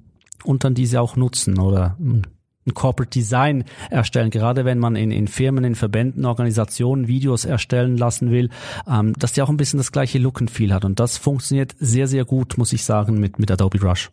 und 0.42 0.64
dann 0.64 0.74
diese 0.74 1.02
auch 1.02 1.16
nutzen 1.16 1.58
oder 1.58 1.96
hm, 1.98 2.22
ein 2.66 2.74
Corporate 2.74 3.10
Design 3.10 3.64
erstellen, 3.90 4.30
gerade 4.30 4.64
wenn 4.64 4.78
man 4.78 4.96
in, 4.96 5.10
in 5.10 5.28
Firmen, 5.28 5.64
in 5.64 5.74
Verbänden, 5.74 6.24
Organisationen 6.24 7.08
Videos 7.08 7.44
erstellen 7.44 7.96
lassen 7.96 8.30
will, 8.30 8.50
ähm, 8.90 9.14
dass 9.18 9.32
die 9.32 9.42
auch 9.42 9.48
ein 9.48 9.56
bisschen 9.56 9.78
das 9.78 9.92
gleiche 9.92 10.18
Look 10.18 10.40
and 10.40 10.50
Feel 10.50 10.72
hat. 10.72 10.84
Und 10.84 11.00
das 11.00 11.16
funktioniert 11.16 11.74
sehr, 11.78 12.08
sehr 12.08 12.24
gut, 12.24 12.58
muss 12.58 12.72
ich 12.72 12.84
sagen, 12.84 13.20
mit, 13.20 13.38
mit 13.38 13.50
Adobe 13.50 13.80
Rush. 13.80 14.10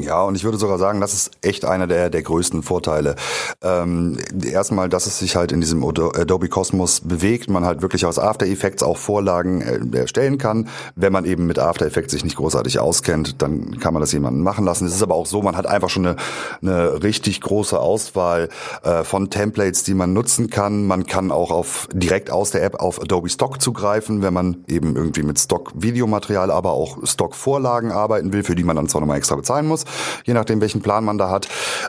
Ja, 0.00 0.22
und 0.22 0.36
ich 0.36 0.44
würde 0.44 0.56
sogar 0.56 0.78
sagen, 0.78 1.02
das 1.02 1.12
ist 1.12 1.32
echt 1.42 1.66
einer 1.66 1.86
der, 1.86 2.08
der 2.08 2.22
größten 2.22 2.62
Vorteile. 2.62 3.14
Ähm, 3.60 4.16
erstmal, 4.42 4.88
dass 4.88 5.04
es 5.04 5.18
sich 5.18 5.36
halt 5.36 5.52
in 5.52 5.60
diesem 5.60 5.84
Adobe 5.84 6.48
Cosmos 6.48 7.02
bewegt, 7.02 7.50
man 7.50 7.66
halt 7.66 7.82
wirklich 7.82 8.06
aus 8.06 8.18
After 8.18 8.46
Effects 8.46 8.82
auch 8.82 8.96
Vorlagen 8.96 9.60
äh, 9.60 9.98
erstellen 9.98 10.38
kann. 10.38 10.70
Wenn 10.96 11.12
man 11.12 11.26
eben 11.26 11.46
mit 11.46 11.58
After 11.58 11.84
Effects 11.84 12.12
sich 12.12 12.24
nicht 12.24 12.36
großartig 12.36 12.78
auskennt, 12.78 13.42
dann 13.42 13.78
kann 13.80 13.92
man 13.92 14.00
das 14.00 14.12
jemanden 14.12 14.40
machen 14.40 14.64
lassen. 14.64 14.86
Es 14.86 14.94
ist 14.94 15.02
aber 15.02 15.14
auch 15.14 15.26
so, 15.26 15.42
man 15.42 15.58
hat 15.58 15.66
einfach 15.66 15.90
schon 15.90 16.06
eine, 16.06 16.16
eine 16.62 17.02
richtig 17.02 17.42
große 17.42 17.78
Auswahl 17.78 18.48
äh, 18.84 19.04
von 19.04 19.28
Templates, 19.28 19.84
die 19.84 19.92
man 19.92 20.14
nutzen 20.14 20.48
kann. 20.48 20.86
Man 20.86 21.04
kann 21.04 21.30
auch 21.30 21.50
auf 21.50 21.86
direkt 21.92 22.30
aus 22.30 22.50
der 22.50 22.64
App 22.64 22.76
auf 22.80 22.98
Adobe 22.98 23.28
Stock 23.28 23.60
zugreifen, 23.60 24.22
wenn 24.22 24.32
man 24.32 24.64
eben 24.68 24.96
irgendwie 24.96 25.22
mit 25.22 25.38
Stock 25.38 25.70
Videomaterial, 25.74 26.50
aber 26.50 26.70
auch 26.70 26.96
Stock 27.04 27.34
Vorlagen 27.34 27.92
arbeiten 27.92 28.32
will, 28.32 28.42
für 28.42 28.54
die 28.54 28.64
man 28.64 28.76
dann 28.76 28.88
zwar 28.88 29.02
nochmal 29.02 29.18
extra 29.18 29.36
bezahlen 29.36 29.66
muss 29.66 29.81
je 30.24 30.34
nachdem, 30.34 30.60
welchen 30.60 30.82
Plan 30.82 31.04
man 31.04 31.18
da 31.18 31.30
hat. 31.30 31.48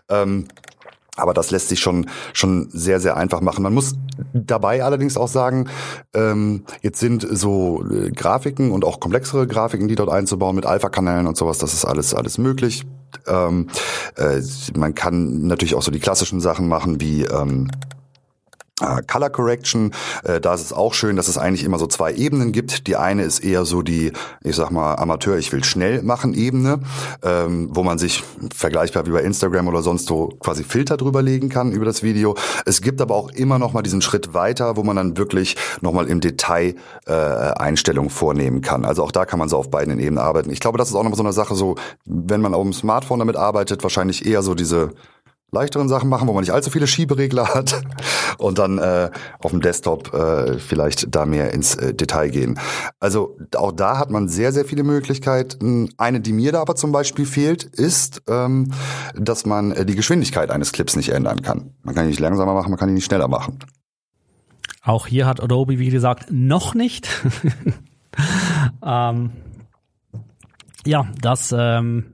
Ähm, 0.09 0.47
aber 1.15 1.33
das 1.33 1.51
lässt 1.51 1.69
sich 1.69 1.79
schon 1.79 2.09
schon 2.33 2.69
sehr 2.71 3.00
sehr 3.00 3.15
einfach 3.15 3.41
machen. 3.41 3.62
Man 3.62 3.73
muss 3.73 3.93
dabei 4.33 4.83
allerdings 4.83 5.15
auch 5.15 5.27
sagen, 5.27 5.69
ähm, 6.15 6.65
jetzt 6.81 7.00
sind 7.00 7.27
so 7.29 7.85
äh, 7.89 8.09
Grafiken 8.09 8.71
und 8.71 8.83
auch 8.83 9.00
komplexere 9.00 9.45
Grafiken, 9.45 9.88
die 9.88 9.95
dort 9.95 10.09
einzubauen 10.09 10.55
mit 10.55 10.65
Alpha-Kanälen 10.65 11.27
und 11.27 11.38
sowas, 11.38 11.59
das 11.59 11.73
ist 11.73 11.85
alles 11.85 12.15
alles 12.15 12.38
möglich. 12.39 12.83
Ähm, 13.27 13.67
äh, 14.15 14.41
man 14.75 14.95
kann 14.95 15.45
natürlich 15.45 15.75
auch 15.75 15.83
so 15.83 15.91
die 15.91 16.00
klassischen 16.00 16.41
Sachen 16.41 16.67
machen 16.67 17.00
wie 17.00 17.23
ähm, 17.25 17.69
äh, 17.69 17.92
Color 19.07 19.29
Correction, 19.29 19.91
äh, 20.23 20.39
da 20.39 20.53
ist 20.53 20.61
es 20.61 20.73
auch 20.73 20.93
schön, 20.93 21.15
dass 21.15 21.27
es 21.27 21.37
eigentlich 21.37 21.63
immer 21.63 21.79
so 21.79 21.87
zwei 21.87 22.13
Ebenen 22.13 22.51
gibt. 22.51 22.87
Die 22.87 22.95
eine 22.95 23.23
ist 23.23 23.39
eher 23.39 23.65
so 23.65 23.81
die, 23.81 24.11
ich 24.43 24.55
sag 24.55 24.71
mal, 24.71 24.95
Amateur, 24.95 25.37
ich 25.37 25.51
will 25.51 25.63
schnell 25.63 26.03
machen 26.03 26.33
Ebene, 26.33 26.79
ähm, 27.23 27.69
wo 27.71 27.83
man 27.83 27.97
sich 27.97 28.23
vergleichbar 28.55 29.05
wie 29.05 29.11
bei 29.11 29.21
Instagram 29.21 29.67
oder 29.67 29.81
sonst 29.81 30.07
so 30.07 30.29
quasi 30.39 30.63
Filter 30.63 30.97
drüber 30.97 31.21
legen 31.21 31.49
kann 31.49 31.71
über 31.71 31.85
das 31.85 32.03
Video. 32.03 32.35
Es 32.65 32.81
gibt 32.81 33.01
aber 33.01 33.15
auch 33.15 33.29
immer 33.31 33.59
noch 33.59 33.73
mal 33.73 33.81
diesen 33.81 34.01
Schritt 34.01 34.33
weiter, 34.33 34.75
wo 34.77 34.83
man 34.83 34.95
dann 34.95 35.17
wirklich 35.17 35.55
noch 35.81 35.93
mal 35.93 36.07
im 36.07 36.19
Detail 36.19 36.75
äh, 37.05 37.13
Einstellungen 37.13 38.09
vornehmen 38.09 38.61
kann. 38.61 38.85
Also 38.85 39.03
auch 39.03 39.11
da 39.11 39.25
kann 39.25 39.39
man 39.39 39.49
so 39.49 39.57
auf 39.57 39.69
beiden 39.69 39.99
Ebenen 39.99 40.17
arbeiten. 40.17 40.49
Ich 40.51 40.59
glaube, 40.59 40.77
das 40.77 40.89
ist 40.89 40.95
auch 40.95 41.03
noch 41.03 41.15
so 41.15 41.23
eine 41.23 41.33
Sache, 41.33 41.55
so 41.55 41.75
wenn 42.05 42.41
man 42.41 42.53
auf 42.53 42.63
dem 42.63 42.73
Smartphone 42.73 43.19
damit 43.19 43.35
arbeitet, 43.35 43.83
wahrscheinlich 43.83 44.25
eher 44.25 44.43
so 44.43 44.55
diese 44.55 44.91
leichteren 45.53 45.88
Sachen 45.88 46.10
machen, 46.10 46.27
wo 46.27 46.33
man 46.33 46.41
nicht 46.41 46.51
allzu 46.51 46.69
viele 46.69 46.88
Schieberegler 46.88 47.53
hat 47.53 47.81
und 48.38 48.60
dann 48.60 48.77
äh, 48.77 49.10
auf 49.39 49.51
dem 49.51 49.62
Desktop 49.62 50.13
äh, 50.13 50.57
vielleicht 50.57 51.15
da 51.15 51.25
mehr 51.25 51.53
ins 51.53 51.75
äh, 51.75 51.93
Detail 51.93 52.29
gehen. 52.29 52.60
Also 53.00 53.38
auch 53.55 53.72
da 53.72 53.98
hat 53.98 54.10
man 54.10 54.27
sehr, 54.27 54.51
sehr 54.51 54.65
viele 54.65 54.83
Möglichkeiten. 54.83 55.89
Eine, 55.98 56.19
die 56.19 56.33
mir 56.33 56.51
da 56.51 56.62
aber 56.62 56.75
zum 56.75 56.91
Beispiel 56.91 57.25
fehlt, 57.25 57.63
ist, 57.63 58.24
ähm, 58.27 58.72
dass 59.15 59.45
man 59.45 59.72
äh, 59.72 59.86
die 59.86 59.95
Geschwindigkeit 59.95 60.50
eines 60.51 60.72
Clips 60.72 60.95
nicht 60.95 61.10
ändern 61.10 61.41
kann. 61.41 61.72
Man 61.83 61.95
kann 61.95 62.05
ihn 62.05 62.10
nicht 62.10 62.19
langsamer 62.19 62.53
machen, 62.53 62.69
man 62.69 62.79
kann 62.79 62.89
ihn 62.89 62.95
nicht 62.95 63.05
schneller 63.05 63.27
machen. 63.27 63.60
Auch 64.81 65.07
hier 65.07 65.25
hat 65.25 65.41
Adobe, 65.41 65.79
wie 65.79 65.89
gesagt, 65.89 66.27
noch 66.29 66.74
nicht. 66.74 67.07
ähm, 68.86 69.31
ja, 70.86 71.07
das 71.22 71.55
ähm, 71.57 72.12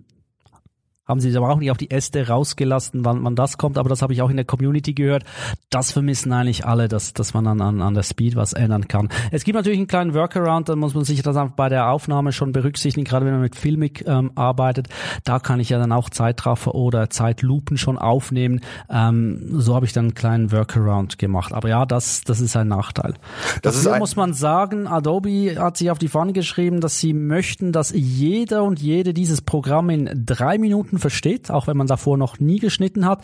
haben 1.10 1.20
sie 1.20 1.36
aber 1.36 1.50
auch 1.50 1.58
nicht 1.58 1.72
auf 1.72 1.78
die 1.78 1.89
Äste 1.89 2.28
rausgelassen, 2.28 3.04
wann, 3.04 3.24
wann 3.24 3.36
das 3.36 3.58
kommt, 3.58 3.78
aber 3.78 3.89
das 3.89 4.01
habe 4.04 4.13
ich 4.13 4.22
auch 4.22 4.30
in 4.30 4.36
der 4.36 4.46
Community 4.46 4.94
gehört. 4.94 5.25
Das 5.72 5.92
vermissen 5.92 6.32
eigentlich 6.32 6.66
alle, 6.66 6.88
dass, 6.88 7.13
dass 7.13 7.34
man 7.34 7.48
an, 7.48 7.62
an, 7.62 7.82
an 7.82 7.96
der 7.96 8.04
Speed 8.04 8.36
was 8.36 8.54
ändern 8.54 8.88
kann. 8.88 9.10
Es 9.32 9.44
gibt 9.44 9.56
natürlich 9.56 9.80
einen 9.80 9.88
kleinen 9.88 10.13
Workaround, 10.13 10.70
da 10.70 10.75
muss 10.75 10.94
man 10.94 11.04
sich 11.04 11.22
das 11.24 11.36
einfach 11.36 11.56
bei 11.56 11.68
der 11.68 11.89
Aufnahme 11.89 12.32
schon 12.32 12.51
berücksichtigen, 12.51 13.06
gerade 13.06 13.25
wenn 13.25 13.34
man 13.34 13.42
mit 13.42 13.56
Filmik 13.56 14.06
ähm, 14.08 14.32
arbeitet. 14.36 14.88
Da 15.24 15.39
kann 15.39 15.60
ich 15.60 15.70
ja 15.70 15.80
dann 15.80 15.92
auch 15.92 16.10
Zeitraffer 16.12 16.75
oder 16.75 17.10
Zeitlupen 17.10 17.78
schon 17.78 17.98
aufnehmen. 17.98 18.62
Ähm, 18.89 19.60
so 19.60 19.74
habe 19.75 19.88
ich 19.88 19.94
dann 19.94 20.06
einen 20.06 20.16
kleinen 20.16 20.51
Workaround 20.51 21.18
gemacht. 21.18 21.54
Aber 21.54 21.70
ja, 21.70 21.88
das, 21.88 22.22
das 22.24 22.39
ist 22.39 22.56
ein 22.56 22.68
Nachteil. 22.68 23.16
Das 23.63 23.82
Dafür 23.84 23.98
muss 23.98 24.16
man 24.16 24.34
sagen, 24.34 24.86
Adobe 24.88 25.56
hat 25.58 25.78
sich 25.78 25.89
auf 25.89 25.98
die 25.98 26.08
Fahne 26.08 26.34
geschrieben, 26.34 26.82
dass 26.82 27.00
sie 27.00 27.13
möchten, 27.13 27.72
dass 27.72 27.92
jeder 27.96 28.63
und 28.63 28.80
jede 28.80 29.16
dieses 29.16 29.42
Programm 29.42 29.89
in 29.89 30.10
drei 30.25 30.60
Minuten 30.60 30.99
versteht, 31.00 31.51
auch 31.51 31.68
wenn 31.68 31.77
man 31.77 31.88
davor 31.88 32.18
noch 32.18 32.39
nie 32.39 32.60
geschnitten 32.60 33.06
hat. 33.06 33.24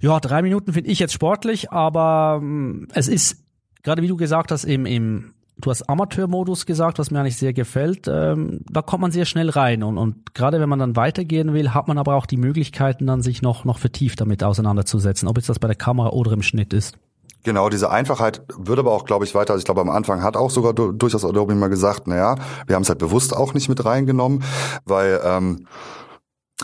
Ja, 0.00 0.20
drei 0.20 0.42
Minuten 0.42 0.72
finde 0.72 0.90
ich 0.90 0.98
jetzt 0.98 1.12
sportlich, 1.12 1.70
aber 1.70 2.40
ähm, 2.42 2.88
es 2.92 3.08
ist, 3.08 3.44
gerade 3.82 4.02
wie 4.02 4.08
du 4.08 4.16
gesagt 4.16 4.50
hast, 4.50 4.64
im, 4.64 4.86
im 4.86 5.34
du 5.58 5.70
hast 5.70 5.88
Amateurmodus 5.88 6.66
gesagt, 6.66 6.98
was 6.98 7.10
mir 7.10 7.20
eigentlich 7.20 7.36
sehr 7.36 7.52
gefällt. 7.52 8.08
Ähm, 8.08 8.60
da 8.68 8.82
kommt 8.82 9.02
man 9.02 9.12
sehr 9.12 9.26
schnell 9.26 9.50
rein 9.50 9.82
und, 9.82 9.98
und 9.98 10.34
gerade 10.34 10.60
wenn 10.60 10.68
man 10.68 10.78
dann 10.78 10.96
weitergehen 10.96 11.52
will, 11.52 11.72
hat 11.72 11.88
man 11.88 11.98
aber 11.98 12.16
auch 12.16 12.26
die 12.26 12.36
Möglichkeiten, 12.36 13.06
dann 13.06 13.22
sich 13.22 13.42
noch 13.42 13.64
noch 13.64 13.78
vertieft 13.78 14.20
damit 14.20 14.42
auseinanderzusetzen, 14.42 15.28
ob 15.28 15.36
jetzt 15.36 15.48
das 15.48 15.58
bei 15.58 15.68
der 15.68 15.76
Kamera 15.76 16.10
oder 16.10 16.32
im 16.32 16.42
Schnitt 16.42 16.72
ist. 16.72 16.96
Genau, 17.44 17.68
diese 17.68 17.90
Einfachheit 17.90 18.42
wird 18.56 18.78
aber 18.78 18.92
auch, 18.92 19.04
glaube 19.04 19.24
ich, 19.24 19.34
weiter. 19.34 19.52
Also 19.52 19.62
ich 19.62 19.64
glaube, 19.64 19.80
am 19.80 19.90
Anfang 19.90 20.22
hat 20.22 20.36
auch 20.36 20.50
sogar 20.50 20.72
durchaus 20.74 21.24
Adobe 21.24 21.54
mal 21.56 21.68
gesagt, 21.68 22.06
naja, 22.06 22.36
wir 22.66 22.76
haben 22.76 22.82
es 22.82 22.88
halt 22.88 23.00
bewusst 23.00 23.36
auch 23.36 23.52
nicht 23.52 23.68
mit 23.68 23.84
reingenommen, 23.84 24.44
weil 24.84 25.20
ähm, 25.24 25.66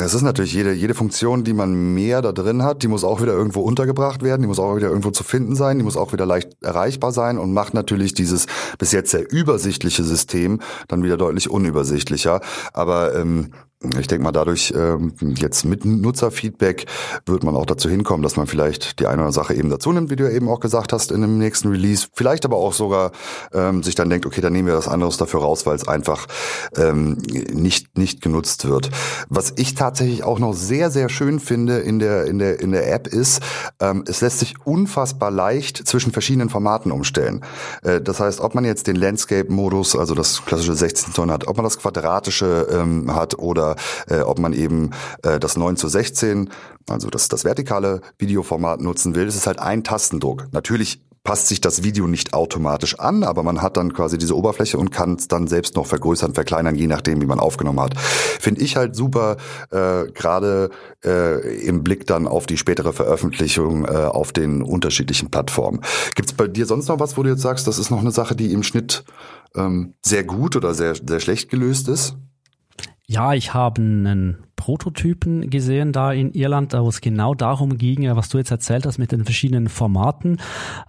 es 0.00 0.14
ist 0.14 0.22
natürlich 0.22 0.52
jede, 0.52 0.72
jede 0.72 0.94
Funktion, 0.94 1.44
die 1.44 1.54
man 1.54 1.94
mehr 1.94 2.22
da 2.22 2.32
drin 2.32 2.62
hat, 2.62 2.82
die 2.82 2.88
muss 2.88 3.04
auch 3.04 3.20
wieder 3.22 3.32
irgendwo 3.32 3.60
untergebracht 3.60 4.22
werden, 4.22 4.42
die 4.42 4.48
muss 4.48 4.58
auch 4.58 4.76
wieder 4.76 4.88
irgendwo 4.88 5.10
zu 5.10 5.24
finden 5.24 5.56
sein, 5.56 5.78
die 5.78 5.84
muss 5.84 5.96
auch 5.96 6.12
wieder 6.12 6.26
leicht 6.26 6.56
erreichbar 6.62 7.12
sein 7.12 7.38
und 7.38 7.52
macht 7.52 7.74
natürlich 7.74 8.14
dieses 8.14 8.46
bis 8.78 8.92
jetzt 8.92 9.10
sehr 9.10 9.30
übersichtliche 9.30 10.04
System 10.04 10.60
dann 10.88 11.02
wieder 11.02 11.16
deutlich 11.16 11.50
unübersichtlicher. 11.50 12.40
Aber 12.72 13.14
ähm, 13.14 13.52
ich 13.80 14.08
denke 14.08 14.24
mal, 14.24 14.32
dadurch 14.32 14.74
ähm, 14.76 15.12
jetzt 15.36 15.64
mit 15.64 15.84
Nutzerfeedback 15.84 16.86
wird 17.26 17.44
man 17.44 17.54
auch 17.54 17.66
dazu 17.66 17.88
hinkommen, 17.88 18.24
dass 18.24 18.36
man 18.36 18.48
vielleicht 18.48 18.98
die 18.98 19.06
eine 19.06 19.14
oder 19.14 19.26
andere 19.26 19.32
Sache 19.32 19.54
eben 19.54 19.70
dazu 19.70 19.92
nimmt, 19.92 20.10
wie 20.10 20.16
du 20.16 20.28
eben 20.28 20.48
auch 20.48 20.58
gesagt 20.58 20.92
hast, 20.92 21.12
in 21.12 21.20
dem 21.20 21.38
nächsten 21.38 21.68
Release. 21.68 22.08
Vielleicht 22.12 22.44
aber 22.44 22.56
auch 22.56 22.72
sogar 22.72 23.12
ähm, 23.52 23.84
sich 23.84 23.94
dann 23.94 24.10
denkt, 24.10 24.26
okay, 24.26 24.40
dann 24.40 24.52
nehmen 24.52 24.66
wir 24.66 24.74
das 24.74 24.88
anderes 24.88 25.16
dafür 25.16 25.40
raus, 25.40 25.64
weil 25.64 25.76
es 25.76 25.86
einfach 25.86 26.26
ähm, 26.76 27.18
nicht 27.52 27.96
nicht 27.96 28.20
genutzt 28.20 28.66
wird. 28.66 28.90
Was 29.28 29.52
ich 29.54 29.76
tatsächlich 29.76 30.24
auch 30.24 30.40
noch 30.40 30.54
sehr 30.54 30.90
sehr 30.90 31.08
schön 31.08 31.38
finde 31.38 31.78
in 31.78 32.00
der 32.00 32.24
in 32.24 32.40
der 32.40 32.58
in 32.58 32.72
der 32.72 32.92
App 32.92 33.06
ist, 33.06 33.40
ähm, 33.78 34.02
es 34.08 34.20
lässt 34.22 34.40
sich 34.40 34.56
unfassbar 34.64 35.30
leicht 35.30 35.86
zwischen 35.86 36.10
verschiedenen 36.10 36.48
Formaten 36.48 36.90
umstellen. 36.90 37.44
Äh, 37.84 38.00
das 38.00 38.18
heißt, 38.18 38.40
ob 38.40 38.56
man 38.56 38.64
jetzt 38.64 38.88
den 38.88 38.96
Landscape-Modus, 38.96 39.94
also 39.94 40.16
das 40.16 40.44
klassische 40.44 40.74
16 40.74 41.14
Zoll 41.14 41.30
hat, 41.30 41.46
ob 41.46 41.56
man 41.56 41.64
das 41.64 41.78
quadratische 41.78 42.66
ähm, 42.72 43.14
hat 43.14 43.38
oder 43.38 43.67
oder 43.68 43.76
äh, 44.08 44.22
ob 44.22 44.38
man 44.38 44.52
eben 44.52 44.90
äh, 45.22 45.38
das 45.38 45.56
9 45.56 45.76
zu 45.76 45.88
16, 45.88 46.50
also 46.88 47.08
das, 47.08 47.28
das 47.28 47.44
vertikale 47.44 48.00
Videoformat 48.18 48.80
nutzen 48.80 49.14
will. 49.14 49.26
Es 49.26 49.36
ist 49.36 49.46
halt 49.46 49.58
ein 49.58 49.84
Tastendruck. 49.84 50.46
Natürlich 50.52 51.02
passt 51.24 51.48
sich 51.48 51.60
das 51.60 51.82
Video 51.82 52.06
nicht 52.06 52.32
automatisch 52.32 52.98
an, 52.98 53.22
aber 53.22 53.42
man 53.42 53.60
hat 53.60 53.76
dann 53.76 53.92
quasi 53.92 54.16
diese 54.16 54.34
Oberfläche 54.34 54.78
und 54.78 54.90
kann 54.90 55.16
es 55.16 55.28
dann 55.28 55.46
selbst 55.46 55.76
noch 55.76 55.84
vergrößern, 55.84 56.32
verkleinern, 56.32 56.74
je 56.74 56.86
nachdem, 56.86 57.20
wie 57.20 57.26
man 57.26 57.38
aufgenommen 57.38 57.80
hat. 57.80 57.98
Finde 57.98 58.62
ich 58.62 58.76
halt 58.76 58.96
super, 58.96 59.36
äh, 59.70 60.10
gerade 60.12 60.70
äh, 61.04 61.66
im 61.66 61.82
Blick 61.82 62.06
dann 62.06 62.26
auf 62.26 62.46
die 62.46 62.56
spätere 62.56 62.94
Veröffentlichung 62.94 63.84
äh, 63.84 63.88
auf 63.88 64.32
den 64.32 64.62
unterschiedlichen 64.62 65.30
Plattformen. 65.30 65.82
Gibt 66.14 66.30
es 66.30 66.36
bei 66.36 66.46
dir 66.46 66.64
sonst 66.64 66.88
noch 66.88 66.98
was, 66.98 67.18
wo 67.18 67.22
du 67.22 67.30
jetzt 67.30 67.42
sagst, 67.42 67.66
das 67.66 67.78
ist 67.78 67.90
noch 67.90 68.00
eine 68.00 68.12
Sache, 68.12 68.34
die 68.34 68.52
im 68.52 68.62
Schnitt 68.62 69.04
ähm, 69.54 69.94
sehr 70.02 70.24
gut 70.24 70.56
oder 70.56 70.72
sehr, 70.72 70.94
sehr 70.94 71.20
schlecht 71.20 71.50
gelöst 71.50 71.88
ist? 71.88 72.16
Ja, 73.10 73.32
ich 73.32 73.54
habe 73.54 73.80
einen 73.80 74.47
Prototypen 74.58 75.48
gesehen 75.50 75.92
da 75.92 76.12
in 76.12 76.32
Irland, 76.32 76.74
wo 76.74 76.88
es 76.88 77.00
genau 77.00 77.32
darum 77.32 77.78
ging, 77.78 78.14
was 78.16 78.28
du 78.28 78.38
jetzt 78.38 78.50
erzählt 78.50 78.84
hast 78.86 78.98
mit 78.98 79.12
den 79.12 79.24
verschiedenen 79.24 79.68
Formaten. 79.68 80.38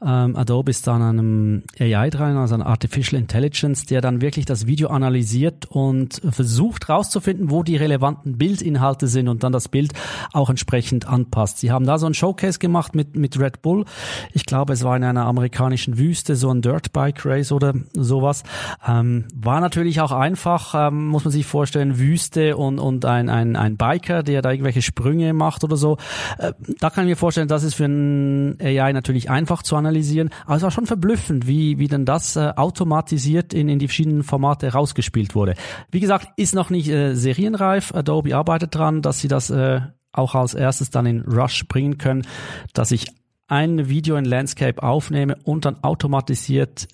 Ähm, 0.06 0.36
Adobe 0.36 0.72
ist 0.72 0.88
da 0.88 0.96
an 0.96 1.02
einem 1.04 1.64
AI 1.80 2.10
dran, 2.10 2.36
also 2.36 2.56
an 2.56 2.64
Artificial 2.64 3.22
Intelligence, 3.22 3.86
der 3.86 4.02
dann 4.02 4.22
wirklich 4.22 4.46
das 4.46 4.66
Video 4.66 4.90
analysiert 4.90 5.68
und 5.68 6.20
versucht 6.32 6.90
rauszufinden, 6.90 7.52
wo 7.52 7.62
die 7.62 7.78
relevanten 7.78 8.40
Bildinhalte 8.40 9.08
sind 9.08 9.28
und 9.28 9.44
dann 9.44 9.52
das 9.52 9.70
Bild 9.70 9.94
auch 10.34 10.50
entsprechend 10.50 11.08
anpasst. 11.08 11.60
Sie 11.60 11.72
haben 11.72 11.86
da 11.86 12.00
so 12.00 12.08
ein 12.08 12.16
Showcase 12.16 12.58
gemacht 12.58 12.96
mit, 12.96 13.16
mit 13.16 13.40
Red 13.40 13.62
Bull. 13.62 13.86
Ich 14.34 14.48
glaube, 14.48 14.74
es 14.74 14.84
war 14.84 14.98
in 14.98 15.04
einer 15.04 15.26
amerikanischen 15.26 16.00
Wüste, 16.00 16.36
so 16.36 16.50
ein 16.50 16.64
Dirtbike 16.64 17.24
Race 17.24 17.52
oder 17.52 17.76
sowas. 17.94 18.44
Ähm, 18.88 19.26
war 19.36 19.62
natürlich 19.62 20.02
auch 20.02 20.12
einfach, 20.12 20.74
ähm, 20.76 21.08
muss 21.08 21.24
man 21.24 21.32
sich 21.32 21.46
vorstellen, 21.46 22.00
Wüste 22.00 22.58
und, 22.58 22.80
und 22.80 23.06
ein, 23.06 23.30
ein 23.30 23.59
ein 23.60 23.78
Biker, 23.78 24.24
der 24.24 24.42
da 24.42 24.52
irgendwelche 24.52 24.82
Sprünge 24.82 25.34
macht 25.34 25.64
oder 25.64 25.78
so. 25.78 25.98
Äh, 26.38 26.54
da 26.80 26.90
kann 26.90 27.06
ich 27.06 27.10
mir 27.10 27.16
vorstellen, 27.16 27.48
das 27.48 27.64
ist 27.64 27.76
für 27.76 27.86
ein 27.86 28.58
AI 28.62 28.94
natürlich 28.94 29.30
einfach 29.30 29.64
zu 29.64 29.76
analysieren, 29.76 30.30
aber 30.46 30.56
es 30.56 30.64
war 30.64 30.72
schon 30.72 30.86
verblüffend, 30.86 31.48
wie, 31.48 31.78
wie 31.80 31.88
denn 31.88 32.06
das 32.06 32.36
äh, 32.36 32.52
automatisiert 32.56 33.54
in, 33.54 33.70
in 33.70 33.80
die 33.80 33.88
verschiedenen 33.88 34.24
Formate 34.24 34.74
rausgespielt 34.74 35.36
wurde. 35.36 35.56
Wie 35.92 36.00
gesagt, 36.00 36.30
ist 36.38 36.56
noch 36.56 36.70
nicht 36.70 36.90
äh, 36.90 37.14
serienreif. 37.14 37.94
Adobe 37.94 38.36
arbeitet 38.36 38.76
dran, 38.76 39.02
dass 39.02 39.20
sie 39.20 39.28
das 39.28 39.50
äh, 39.50 39.82
auch 40.12 40.36
als 40.36 40.54
erstes 40.54 40.90
dann 40.90 41.06
in 41.06 41.22
Rush 41.22 41.68
bringen 41.68 41.98
können, 41.98 42.26
dass 42.74 42.92
ich 42.92 43.08
ein 43.48 43.90
Video 43.90 44.16
in 44.16 44.26
Landscape 44.26 44.82
aufnehme 44.82 45.38
und 45.44 45.66
dann 45.66 45.84
automatisiert 45.84 46.88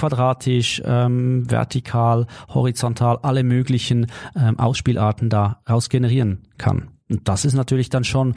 quadratisch, 0.00 0.80
ähm, 0.86 1.50
vertikal, 1.50 2.26
horizontal, 2.48 3.18
alle 3.20 3.42
möglichen 3.44 4.06
ähm, 4.34 4.58
Ausspielarten 4.58 5.28
da 5.28 5.60
raus 5.68 5.90
generieren 5.90 6.48
kann. 6.56 6.88
Und 7.10 7.28
das 7.28 7.44
ist 7.44 7.52
natürlich 7.52 7.90
dann 7.90 8.04
schon 8.04 8.34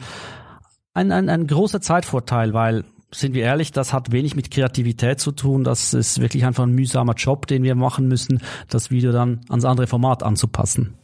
ein, 0.92 1.10
ein, 1.10 1.30
ein 1.30 1.46
großer 1.46 1.80
Zeitvorteil, 1.80 2.52
weil 2.52 2.84
sind 3.10 3.34
wir 3.34 3.44
ehrlich, 3.44 3.72
das 3.72 3.94
hat 3.94 4.12
wenig 4.12 4.36
mit 4.36 4.50
Kreativität 4.50 5.20
zu 5.20 5.32
tun. 5.32 5.64
Das 5.64 5.94
ist 5.94 6.20
wirklich 6.20 6.44
einfach 6.44 6.64
ein 6.64 6.72
mühsamer 6.72 7.14
Job, 7.14 7.46
den 7.46 7.62
wir 7.62 7.76
machen 7.76 8.08
müssen, 8.08 8.40
das 8.68 8.90
Video 8.90 9.12
dann 9.12 9.40
ans 9.48 9.64
andere 9.64 9.86
Format 9.86 10.22
anzupassen. 10.22 10.98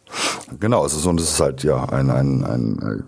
Genau, 0.58 0.84
es 0.84 0.94
ist, 0.94 1.06
und 1.06 1.20
es 1.20 1.30
ist 1.30 1.40
halt 1.40 1.62
ja 1.62 1.84
ein, 1.84 2.10
ein, 2.10 2.44
ein, 2.44 3.04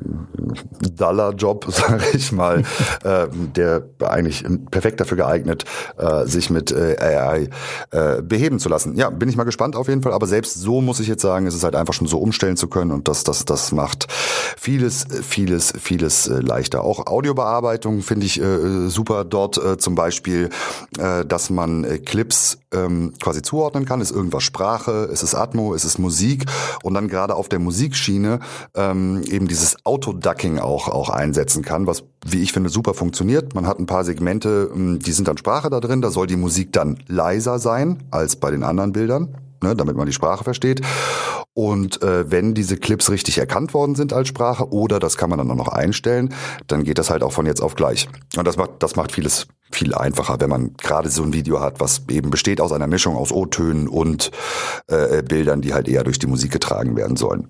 Dollar-Job, 0.96 1.66
sage 1.70 2.04
ich 2.14 2.32
mal, 2.32 2.62
äh, 3.04 3.26
der 3.30 3.84
eigentlich 4.04 4.44
perfekt 4.70 5.00
dafür 5.00 5.16
geeignet, 5.16 5.64
äh, 5.98 6.26
sich 6.26 6.50
mit 6.50 6.70
äh, 6.70 6.96
AI 6.98 7.48
äh, 7.90 8.22
beheben 8.22 8.58
zu 8.58 8.68
lassen. 8.68 8.96
Ja, 8.96 9.10
bin 9.10 9.28
ich 9.28 9.36
mal 9.36 9.44
gespannt 9.44 9.76
auf 9.76 9.88
jeden 9.88 10.02
Fall, 10.02 10.12
aber 10.12 10.26
selbst 10.26 10.54
so 10.54 10.80
muss 10.80 11.00
ich 11.00 11.08
jetzt 11.08 11.22
sagen, 11.22 11.46
es 11.46 11.54
ist 11.54 11.64
halt 11.64 11.74
einfach 11.74 11.94
schon 11.94 12.06
so 12.06 12.18
umstellen 12.18 12.56
zu 12.56 12.68
können 12.68 12.90
und 12.90 13.08
das, 13.08 13.24
das, 13.24 13.44
das 13.44 13.72
macht 13.72 14.06
vieles, 14.10 15.06
vieles, 15.22 15.72
vieles 15.80 16.28
äh, 16.28 16.40
leichter. 16.40 16.84
Auch 16.84 17.06
Audiobearbeitung 17.06 18.02
finde 18.02 18.26
ich 18.26 18.40
äh, 18.40 18.88
super 18.88 19.24
dort 19.24 19.58
äh, 19.58 19.78
zum 19.78 19.94
Beispiel, 19.94 20.50
äh, 20.98 21.24
dass 21.24 21.50
man 21.50 21.84
äh, 21.84 21.98
Clips 21.98 22.58
ähm, 22.72 23.14
quasi 23.20 23.42
zuordnen 23.42 23.84
kann. 23.84 24.00
Ist 24.00 24.10
irgendwas 24.10 24.42
Sprache, 24.42 25.08
ist 25.12 25.22
es 25.22 25.34
Atmo, 25.34 25.74
ist 25.74 25.84
es 25.84 25.98
Musik 25.98 26.44
und 26.82 26.91
und 26.92 26.94
dann 26.94 27.08
gerade 27.08 27.34
auf 27.34 27.48
der 27.48 27.58
Musikschiene 27.58 28.40
ähm, 28.74 29.22
eben 29.26 29.48
dieses 29.48 29.86
Autoducking 29.86 30.58
auch, 30.58 30.88
auch 30.88 31.08
einsetzen 31.08 31.62
kann, 31.62 31.86
was, 31.86 32.04
wie 32.26 32.42
ich 32.42 32.52
finde, 32.52 32.68
super 32.68 32.92
funktioniert. 32.92 33.54
Man 33.54 33.66
hat 33.66 33.78
ein 33.78 33.86
paar 33.86 34.04
Segmente, 34.04 34.70
ähm, 34.74 34.98
die 34.98 35.12
sind 35.12 35.26
dann 35.26 35.38
Sprache 35.38 35.70
da 35.70 35.80
drin, 35.80 36.02
da 36.02 36.10
soll 36.10 36.26
die 36.26 36.36
Musik 36.36 36.70
dann 36.72 36.98
leiser 37.08 37.58
sein 37.58 38.02
als 38.10 38.36
bei 38.36 38.50
den 38.50 38.62
anderen 38.62 38.92
Bildern. 38.92 39.34
Ne, 39.62 39.76
damit 39.76 39.96
man 39.96 40.06
die 40.06 40.12
Sprache 40.12 40.44
versteht. 40.44 40.82
Und 41.54 42.02
äh, 42.02 42.30
wenn 42.30 42.54
diese 42.54 42.76
Clips 42.76 43.10
richtig 43.10 43.38
erkannt 43.38 43.74
worden 43.74 43.94
sind 43.94 44.12
als 44.12 44.28
Sprache, 44.28 44.72
oder 44.72 44.98
das 44.98 45.16
kann 45.16 45.30
man 45.30 45.38
dann 45.38 45.50
auch 45.50 45.56
noch 45.56 45.68
einstellen, 45.68 46.34
dann 46.66 46.82
geht 46.82 46.98
das 46.98 47.10
halt 47.10 47.22
auch 47.22 47.32
von 47.32 47.46
jetzt 47.46 47.60
auf 47.60 47.74
gleich. 47.74 48.08
Und 48.36 48.46
das 48.46 48.56
macht, 48.56 48.70
das 48.80 48.96
macht 48.96 49.12
vieles 49.12 49.46
viel 49.70 49.94
einfacher, 49.94 50.40
wenn 50.40 50.50
man 50.50 50.74
gerade 50.74 51.10
so 51.10 51.22
ein 51.22 51.32
Video 51.32 51.60
hat, 51.60 51.78
was 51.80 52.02
eben 52.08 52.30
besteht 52.30 52.60
aus 52.60 52.72
einer 52.72 52.86
Mischung 52.86 53.16
aus 53.16 53.32
O-Tönen 53.32 53.88
und 53.88 54.30
äh, 54.88 55.22
Bildern, 55.22 55.60
die 55.60 55.74
halt 55.74 55.88
eher 55.88 56.04
durch 56.04 56.18
die 56.18 56.26
Musik 56.26 56.50
getragen 56.50 56.96
werden 56.96 57.16
sollen. 57.16 57.48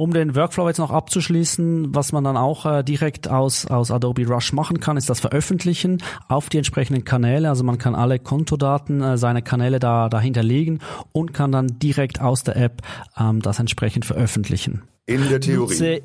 Um 0.00 0.14
den 0.14 0.34
Workflow 0.34 0.66
jetzt 0.66 0.78
noch 0.78 0.92
abzuschließen, 0.92 1.94
was 1.94 2.12
man 2.12 2.24
dann 2.24 2.38
auch 2.38 2.64
äh, 2.64 2.82
direkt 2.82 3.28
aus, 3.28 3.66
aus 3.66 3.90
Adobe 3.90 4.26
Rush 4.26 4.54
machen 4.54 4.80
kann, 4.80 4.96
ist 4.96 5.10
das 5.10 5.20
Veröffentlichen 5.20 6.02
auf 6.26 6.48
die 6.48 6.56
entsprechenden 6.56 7.04
Kanäle. 7.04 7.50
Also 7.50 7.64
man 7.64 7.76
kann 7.76 7.94
alle 7.94 8.18
Kontodaten 8.18 9.02
äh, 9.02 9.18
seiner 9.18 9.42
Kanäle 9.42 9.78
da, 9.78 10.08
da 10.08 10.18
hinterlegen 10.18 10.78
und 11.12 11.34
kann 11.34 11.52
dann 11.52 11.78
direkt 11.80 12.18
aus 12.18 12.44
der 12.44 12.56
App 12.56 12.80
ähm, 13.18 13.42
das 13.42 13.58
entsprechend 13.58 14.06
veröffentlichen. 14.06 14.84
In 15.04 15.28
der 15.28 15.38
Theorie. 15.38 15.74
Nutze 15.74 16.00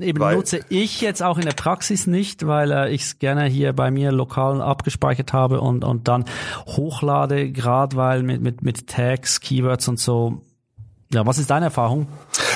Eben 0.00 0.18
weil, 0.18 0.34
nutze 0.34 0.60
ich 0.68 1.00
jetzt 1.00 1.22
auch 1.22 1.38
in 1.38 1.44
der 1.44 1.52
Praxis 1.52 2.08
nicht, 2.08 2.44
weil 2.44 2.72
äh, 2.72 2.90
ich 2.90 3.02
es 3.02 3.18
gerne 3.20 3.44
hier 3.46 3.72
bei 3.72 3.92
mir 3.92 4.10
lokal 4.10 4.60
abgespeichert 4.60 5.32
habe 5.32 5.60
und, 5.60 5.84
und 5.84 6.08
dann 6.08 6.24
hochlade, 6.66 7.52
gerade 7.52 7.96
weil 7.96 8.24
mit, 8.24 8.42
mit, 8.42 8.62
mit 8.62 8.88
Tags, 8.88 9.40
Keywords 9.40 9.86
und 9.86 10.00
so. 10.00 10.42
Ja, 11.10 11.24
was 11.24 11.38
ist 11.38 11.48
deine 11.48 11.66
Erfahrung? 11.66 12.06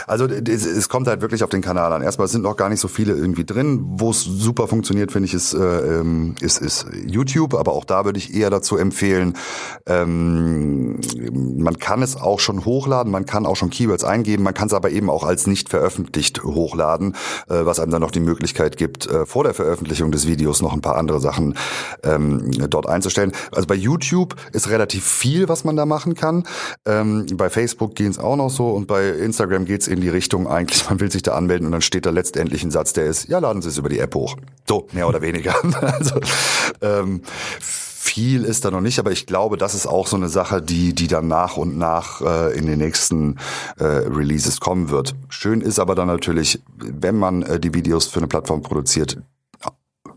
Also 0.07 0.27
es, 0.27 0.89
kommt 0.89 1.07
halt 1.07 1.23
wirklich 1.23 1.43
auf 1.43 1.49
den 1.49 1.63
Kanal 1.63 1.93
an. 1.93 2.03
Erstmal 2.03 2.29
sind 2.29 2.43
noch 2.43 2.57
gar 2.57 2.69
nicht 2.69 2.81
so 2.81 2.89
viele 2.89 3.15
irgendwie 3.15 3.45
drin. 3.45 3.83
Wo 3.95 4.11
es 4.11 4.23
super 4.23 4.69
funktioniert, 4.69 5.11
finde 5.11 5.27
ich, 5.27 5.35
ist, 5.35 5.55
äh, 5.55 6.01
ähm, 6.01 6.35
ist, 6.41 6.61
ist 6.61 6.87
YouTube. 7.07 7.55
Aber 7.55 7.73
auch 7.73 7.85
da 7.85 8.05
würde 8.05 8.19
ich 8.19 8.35
eher 8.35 8.51
dazu 8.51 8.77
empfehlen, 8.77 9.35
ähm, 9.87 11.01
man 11.57 11.79
kann 11.79 12.03
es 12.03 12.17
auch 12.17 12.41
schon 12.41 12.65
hochladen, 12.65 13.11
man 13.11 13.25
kann 13.25 13.47
auch 13.47 13.57
schon 13.57 13.71
Keywords 13.71 14.05
eingeben, 14.05 14.43
man 14.43 14.55
kann 14.55 14.67
es 14.67 14.75
aber 14.75 14.91
eben 14.91 15.09
auch 15.09 15.25
als 15.25 15.47
nicht 15.47 15.71
veröffentlicht 15.71 16.43
hochladen, 16.45 17.15
äh, 17.49 17.65
was 17.65 17.81
einem 17.81 17.91
dann 17.91 18.03
noch 18.03 18.11
die 18.11 18.21
Möglichkeit 18.21 18.77
gibt, 18.77 19.07
äh, 19.07 19.25
vor 19.25 19.45
der 19.45 19.55
Veröffentlichung 19.55 20.11
des 20.11 20.27
Videos 20.27 20.61
noch 20.61 20.73
ein 20.73 20.81
paar 20.81 20.97
andere 20.97 21.21
Sachen 21.21 21.57
ähm, 22.05 22.51
dort 22.69 22.89
einzustellen. 22.89 23.33
Also 23.53 23.67
bei 23.67 23.75
YouTube 23.75 24.37
ist 24.53 24.69
relativ 24.69 25.05
viel, 25.05 25.49
was 25.49 25.65
man 25.65 25.77
da 25.77 25.87
machen 25.87 26.15
kann. 26.15 26.45
Ähm, 26.85 27.27
bei 27.35 27.49
Facebook 27.49 27.95
gehen 27.95 28.11
es 28.11 28.19
auch 28.19 28.37
noch 28.37 28.42
so 28.51 28.69
und 28.71 28.87
bei 28.87 29.09
Instagram 29.09 29.65
geht 29.65 29.83
es 29.83 29.89
in 29.89 30.01
die 30.01 30.09
Richtung 30.09 30.47
eigentlich, 30.47 30.89
man 30.89 31.01
will 31.01 31.11
sich 31.11 31.23
da 31.23 31.35
anmelden 31.35 31.67
und 31.67 31.73
dann 31.73 31.83
steht 31.83 32.07
da 32.07 32.11
letztendlich 32.11 32.63
ein 32.63 32.71
Satz, 32.71 32.93
der 32.93 33.07
ist, 33.07 33.29
ja, 33.29 33.39
laden 33.39 33.63
Sie 33.63 33.69
es 33.69 33.79
über 33.79 33.89
die 33.89 33.99
App 33.99 34.15
hoch. 34.15 34.37
So, 34.69 34.87
mehr 34.93 35.09
oder 35.09 35.23
weniger. 35.23 35.55
also, 35.81 36.21
ähm, 36.81 37.23
viel 38.03 38.45
ist 38.45 38.65
da 38.65 38.71
noch 38.71 38.81
nicht, 38.81 38.99
aber 38.99 39.13
ich 39.13 39.27
glaube, 39.27 39.57
das 39.57 39.75
ist 39.75 39.87
auch 39.87 40.07
so 40.07 40.17
eine 40.17 40.29
Sache, 40.29 40.61
die, 40.61 40.93
die 40.93 41.07
dann 41.07 41.29
nach 41.29 41.57
und 41.57 41.79
nach 41.79 42.21
äh, 42.21 42.59
in 42.59 42.67
den 42.67 42.79
nächsten 42.79 43.37
äh, 43.79 43.85
Releases 43.85 44.61
kommen 44.61 44.91
wird. 44.91 45.15
Schön 45.29 45.61
ist 45.61 45.79
aber 45.79 45.95
dann 45.95 46.09
natürlich, 46.09 46.61
wenn 46.77 47.17
man 47.17 47.43
äh, 47.43 47.61
die 47.61 47.75
Videos 47.75 48.09
für 48.09 48.19
eine 48.19 48.27
Plattform 48.27 48.61
produziert, 48.63 49.19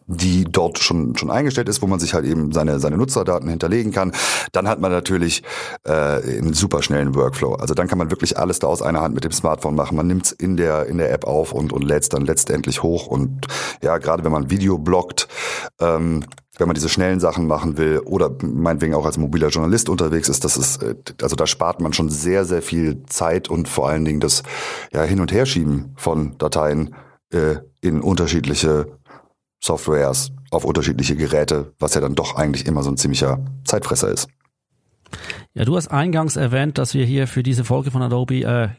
die 0.07 0.45
dort 0.45 0.79
schon 0.79 1.15
schon 1.17 1.31
eingestellt 1.31 1.69
ist, 1.69 1.81
wo 1.81 1.87
man 1.87 1.99
sich 1.99 2.13
halt 2.13 2.25
eben 2.25 2.51
seine 2.51 2.79
seine 2.79 2.97
Nutzerdaten 2.97 3.49
hinterlegen 3.49 3.91
kann, 3.91 4.11
dann 4.51 4.67
hat 4.67 4.79
man 4.79 4.91
natürlich 4.91 5.43
äh, 5.83 5.91
einen 5.91 6.53
super 6.53 6.83
schnellen 6.83 7.15
Workflow. 7.15 7.53
Also 7.55 7.73
dann 7.73 7.87
kann 7.87 7.97
man 7.97 8.11
wirklich 8.11 8.37
alles 8.37 8.59
da 8.59 8.67
aus 8.67 8.81
einer 8.81 9.01
Hand 9.01 9.15
mit 9.15 9.23
dem 9.23 9.31
Smartphone 9.31 9.75
machen. 9.75 9.97
Man 9.97 10.07
nimmt 10.07 10.25
es 10.25 10.31
in 10.31 10.57
der 10.57 10.85
in 10.85 10.97
der 10.97 11.11
App 11.11 11.25
auf 11.25 11.53
und 11.53 11.73
und 11.73 11.83
lädt 11.83 12.03
es 12.03 12.09
dann 12.09 12.25
letztendlich 12.25 12.83
hoch 12.83 13.07
und 13.07 13.47
ja, 13.81 13.97
gerade 13.97 14.23
wenn 14.23 14.31
man 14.31 14.49
Video 14.49 14.77
blockt, 14.77 15.27
ähm, 15.79 16.23
wenn 16.57 16.67
man 16.67 16.75
diese 16.75 16.89
schnellen 16.89 17.19
Sachen 17.19 17.47
machen 17.47 17.77
will 17.77 17.99
oder 17.99 18.31
meinetwegen 18.41 18.93
auch 18.93 19.05
als 19.05 19.17
mobiler 19.17 19.49
Journalist 19.49 19.89
unterwegs 19.89 20.29
ist, 20.29 20.43
das 20.43 20.57
ist, 20.57 20.81
äh, 20.81 20.95
also 21.21 21.35
da 21.35 21.47
spart 21.47 21.81
man 21.81 21.93
schon 21.93 22.09
sehr, 22.09 22.45
sehr 22.45 22.61
viel 22.61 23.03
Zeit 23.07 23.49
und 23.49 23.67
vor 23.67 23.89
allen 23.89 24.05
Dingen 24.05 24.19
das 24.19 24.43
ja, 24.93 25.03
Hin- 25.03 25.19
und 25.19 25.31
Herschieben 25.31 25.93
von 25.97 26.37
Dateien 26.37 26.95
äh, 27.31 27.55
in 27.81 28.01
unterschiedliche 28.01 28.87
Softwares, 29.65 30.31
auf 30.51 30.63
unterschiedliche 30.63 31.15
Geräte, 31.15 31.73
was 31.79 31.95
ja 31.95 32.01
dann 32.01 32.13
doch 32.13 32.35
eigentlich 32.35 32.67
immer 32.67 32.83
so 32.83 32.91
ein 32.91 32.97
ziemlicher 32.97 33.43
Zeitfresser 33.63 34.09
ist. 34.09 34.27
Ja, 35.53 35.65
du 35.65 35.75
hast 35.75 35.87
eingangs 35.87 36.35
erwähnt, 36.35 36.77
dass 36.77 36.93
wir 36.93 37.05
hier 37.05 37.27
für 37.27 37.41
diese 37.41 37.63
Folge 37.63 37.89
von 37.89 38.01
Adobe 38.01 38.41
äh, 38.41 38.69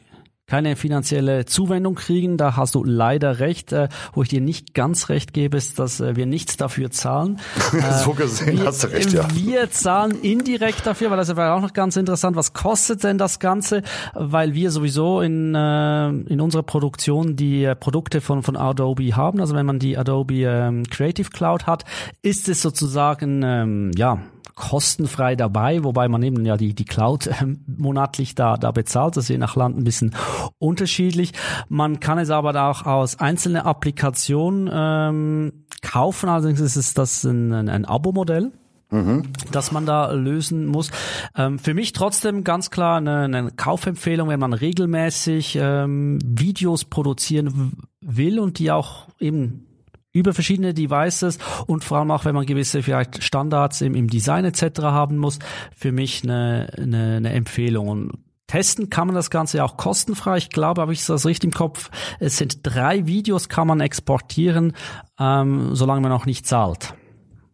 keine 0.47 0.77
finanzielle 0.77 1.45
Zuwendung 1.45 1.97
kriegen. 1.97 2.37
Da 2.37 2.57
hast 2.57 2.77
du 2.77 2.85
leider 2.85 3.41
recht. 3.41 3.73
Äh, 3.73 3.89
wo 4.13 4.23
ich 4.23 4.29
dir 4.29 4.41
nicht 4.41 4.75
ganz 4.75 5.09
recht 5.09 5.33
gebe, 5.33 5.57
ist, 5.57 5.79
dass 5.79 6.01
äh, 6.01 6.15
wir 6.15 6.27
nichts 6.27 6.57
dafür 6.57 6.91
zahlen. 6.91 7.41
so 8.05 8.13
gesehen 8.13 8.59
wir, 8.59 8.67
hast 8.67 8.85
du 8.85 8.89
recht, 8.89 9.13
ja. 9.13 9.27
Wir 9.35 9.71
zahlen 9.71 10.13
indirekt 10.23 10.87
dafür, 10.87 11.11
weil 11.11 11.17
das 11.17 11.35
wäre 11.35 11.53
auch 11.53 11.61
noch 11.61 11.73
ganz 11.73 11.97
interessant. 11.97 12.37
Was 12.37 12.53
kostet 12.53 13.03
denn 13.03 13.19
das 13.19 13.41
Ganze? 13.41 13.83
Weil 14.15 14.55
wir 14.55 14.71
sowieso 14.71 15.21
in, 15.21 15.55
äh, 15.55 16.09
in 16.11 16.41
unserer 16.41 16.63
Produktion 16.63 17.35
die 17.35 17.65
äh, 17.65 17.75
Produkte 17.75 18.21
von, 18.21 18.45
von 18.45 18.57
Adobe 18.57 19.17
haben. 19.17 19.41
Also 19.41 19.57
wenn 19.57 19.67
man 19.67 19.81
die 19.81 19.99
Adobe 19.99 20.43
ähm, 20.45 20.85
Creative 20.89 21.31
Cloud 21.31 21.67
hat, 21.67 21.85
ist 22.23 22.49
es 22.49 22.63
sozusagen, 22.63 23.43
ähm, 23.43 23.91
ja, 23.97 24.21
kostenfrei 24.57 25.37
dabei, 25.37 25.85
wobei 25.85 26.09
man 26.09 26.23
eben 26.23 26.45
ja 26.45 26.57
die, 26.57 26.75
die 26.75 26.87
Cloud 26.87 27.29
äh, 27.29 27.35
monatlich 27.67 28.35
da, 28.35 28.57
da 28.57 28.73
bezahlt. 28.73 29.17
Das 29.17 29.25
ist 29.25 29.29
je 29.29 29.39
nach 29.39 29.55
Land 29.55 29.77
ein 29.79 29.85
bisschen 29.85 30.17
unterschiedlich. 30.59 31.33
Man 31.69 32.01
kann 32.01 32.19
es 32.19 32.31
aber 32.31 32.61
auch 32.69 32.85
aus 32.85 33.21
einzelnen 33.21 33.63
Applikationen 33.63 34.69
ähm, 34.73 35.67
kaufen. 35.83 36.29
Allerdings 36.29 36.61
ist 36.61 36.77
es 36.77 36.95
das 36.95 37.23
ein, 37.23 37.53
ein, 37.53 37.69
ein 37.69 37.85
Abo-Modell. 37.85 38.51
Mhm. 38.89 39.25
dass 39.51 39.73
man 39.73 39.85
da 39.85 40.13
lösen 40.13 40.65
muss. 40.65 40.93
Ähm, 41.37 41.59
für 41.59 41.75
mich 41.75 41.93
trotzdem 41.93 42.45
ganz 42.45 42.71
klar 42.71 42.99
eine, 42.99 43.23
eine 43.23 43.51
Kaufempfehlung, 43.51 44.29
wenn 44.29 44.39
man 44.39 44.53
regelmäßig 44.53 45.59
ähm, 45.61 46.21
Videos 46.25 46.85
produzieren 46.85 47.73
will 48.01 48.39
und 48.39 48.61
die 48.61 48.71
auch 48.71 49.09
eben 49.19 49.66
über 50.17 50.35
verschiedene 50.35 50.75
Devices 50.75 51.39
und 51.67 51.85
vor 51.85 51.99
allem 51.99 52.11
auch, 52.11 52.25
wenn 52.25 52.35
man 52.35 52.47
gewisse 52.47 52.83
vielleicht 52.83 53.23
Standards 53.23 53.81
im, 53.81 53.95
im 53.95 54.09
Design 54.09 54.45
etc. 54.45 54.81
haben 54.83 55.19
muss, 55.19 55.39
für 55.77 55.93
mich 55.93 56.23
eine, 56.25 56.69
eine, 56.77 57.17
eine 57.17 57.33
Empfehlung. 57.33 57.89
Und 57.89 58.13
Testen 58.47 58.91
kann 58.91 59.09
man 59.09 59.15
das 59.15 59.31
Ganze 59.31 59.63
auch 59.65 59.77
kostenfrei. 59.77 60.39
Ich 60.39 60.51
glaube, 60.51 60.81
habe 60.81 60.93
ich 60.93 61.05
das 61.05 61.27
richtig 61.27 61.49
im 61.49 61.55
Kopf. 61.55 61.91
Es 62.21 62.37
sind 62.37 62.61
drei 62.63 63.07
Videos, 63.07 63.49
kann 63.49 63.67
man 63.67 63.81
exportieren, 63.81 64.73
ähm, 65.19 65.75
solange 65.75 66.01
man 66.01 66.11
noch 66.11 66.27
nicht 66.27 66.47
zahlt. 66.47 66.95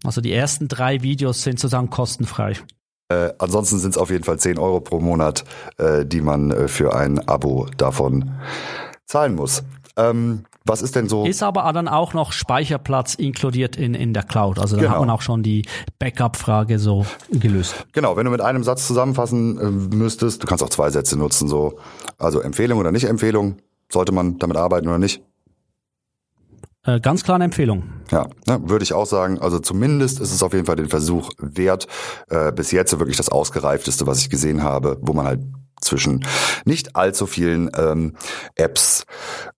Also 0.05 0.21
die 0.21 0.33
ersten 0.33 0.69
drei 0.69 1.03
Videos 1.03 1.43
sind 1.43 1.59
sozusagen 1.59 1.91
kostenfrei. 1.91 2.55
Äh, 3.09 3.33
ansonsten 3.39 3.79
sind 3.79 3.93
es 3.93 3.99
auf 3.99 4.11
jeden 4.11 4.25
Fall 4.25 4.39
10 4.39 4.59
Euro 4.59 4.81
pro 4.81 5.01
Monat, 5.01 5.45
äh, 5.79 6.05
die 6.05 6.21
man 6.21 6.51
äh, 6.51 6.69
für 6.69 6.95
ein 6.95 7.19
Abo 7.27 7.67
davon 7.77 8.33
zahlen 9.07 9.35
muss. 9.35 9.63
Ähm, 9.97 10.45
was 10.65 10.83
ist 10.83 10.97
denn 10.97 11.09
so? 11.09 11.25
Ist 11.25 11.43
aber 11.43 11.71
dann 11.73 11.89
auch 11.89 12.15
noch 12.15 12.33
Speicherplatz 12.33 13.15
inkludiert 13.15 13.77
in, 13.77 13.95
in 13.95 14.15
der 14.15 14.23
Cloud. 14.23 14.59
Also 14.59 14.77
dann 14.77 14.85
genau. 14.85 14.95
hat 14.95 15.01
man 15.01 15.11
auch 15.11 15.23
schon 15.23 15.43
die 15.43 15.67
Backup-Frage 15.99 16.79
so 16.79 17.07
gelöst. 17.31 17.87
Genau, 17.93 18.17
wenn 18.17 18.25
du 18.25 18.31
mit 18.31 18.41
einem 18.41 18.65
Satz 18.65 18.87
zusammenfassen 18.87 19.59
äh, 19.59 19.97
müsstest, 19.97 20.43
du 20.43 20.47
kannst 20.47 20.63
auch 20.63 20.71
zwei 20.71 20.91
Sätze 20.91 21.19
nutzen, 21.19 21.49
so. 21.49 21.79
Also 22.19 22.41
Empfehlung 22.41 22.79
oder 22.79 22.93
nicht 22.93 23.05
Empfehlung, 23.05 23.57
sollte 23.91 24.13
man 24.13 24.39
damit 24.39 24.57
arbeiten 24.57 24.89
oder 24.89 24.99
nicht? 24.99 25.23
Äh, 26.85 27.01
ganz 27.01 27.23
klar 27.23 27.37
eine 27.37 27.45
Empfehlung. 27.45 27.85
Ja, 28.11 28.27
ne, 28.47 28.61
würde 28.65 28.83
ich 28.83 28.93
auch 28.93 29.07
sagen. 29.07 29.39
Also 29.39 29.61
zumindest 29.61 30.21
ist 30.21 30.33
es 30.33 30.43
auf 30.43 30.53
jeden 30.53 30.67
Fall 30.67 30.77
den 30.77 30.89
Versuch 30.89 31.31
wert. 31.39 31.87
Äh, 32.29 32.51
bis 32.53 32.73
jetzt 32.73 32.99
wirklich 32.99 33.17
das 33.17 33.29
ausgereifteste, 33.29 34.07
was 34.07 34.19
ich 34.19 34.31
gesehen 34.31 34.63
habe, 34.63 34.99
wo 35.01 35.13
man 35.13 35.27
halt 35.27 35.41
zwischen 35.83 36.25
nicht 36.65 36.97
allzu 36.97 37.27
vielen 37.27 37.71
ähm, 37.77 38.15
Apps 38.55 39.05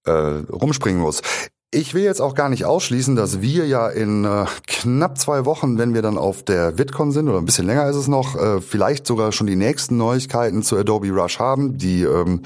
äh, 0.04 0.10
rumspringen 0.10 1.00
muss. 1.00 1.22
Ich 1.70 1.92
will 1.92 2.04
jetzt 2.04 2.20
auch 2.20 2.36
gar 2.36 2.48
nicht 2.48 2.64
ausschließen, 2.64 3.16
dass 3.16 3.42
wir 3.42 3.66
ja 3.66 3.88
in 3.88 4.24
äh, 4.24 4.46
knapp 4.68 5.18
zwei 5.18 5.44
Wochen, 5.44 5.76
wenn 5.76 5.92
wir 5.92 6.02
dann 6.02 6.18
auf 6.18 6.44
der 6.44 6.78
VidCon 6.78 7.10
sind, 7.10 7.28
oder 7.28 7.38
ein 7.38 7.46
bisschen 7.46 7.66
länger 7.66 7.88
ist 7.88 7.96
es 7.96 8.06
noch, 8.06 8.36
äh, 8.36 8.60
vielleicht 8.60 9.08
sogar 9.08 9.32
schon 9.32 9.48
die 9.48 9.56
nächsten 9.56 9.96
Neuigkeiten 9.96 10.62
zu 10.62 10.76
Adobe 10.76 11.10
Rush 11.10 11.40
haben. 11.40 11.76
Die 11.76 12.04
ähm, 12.04 12.42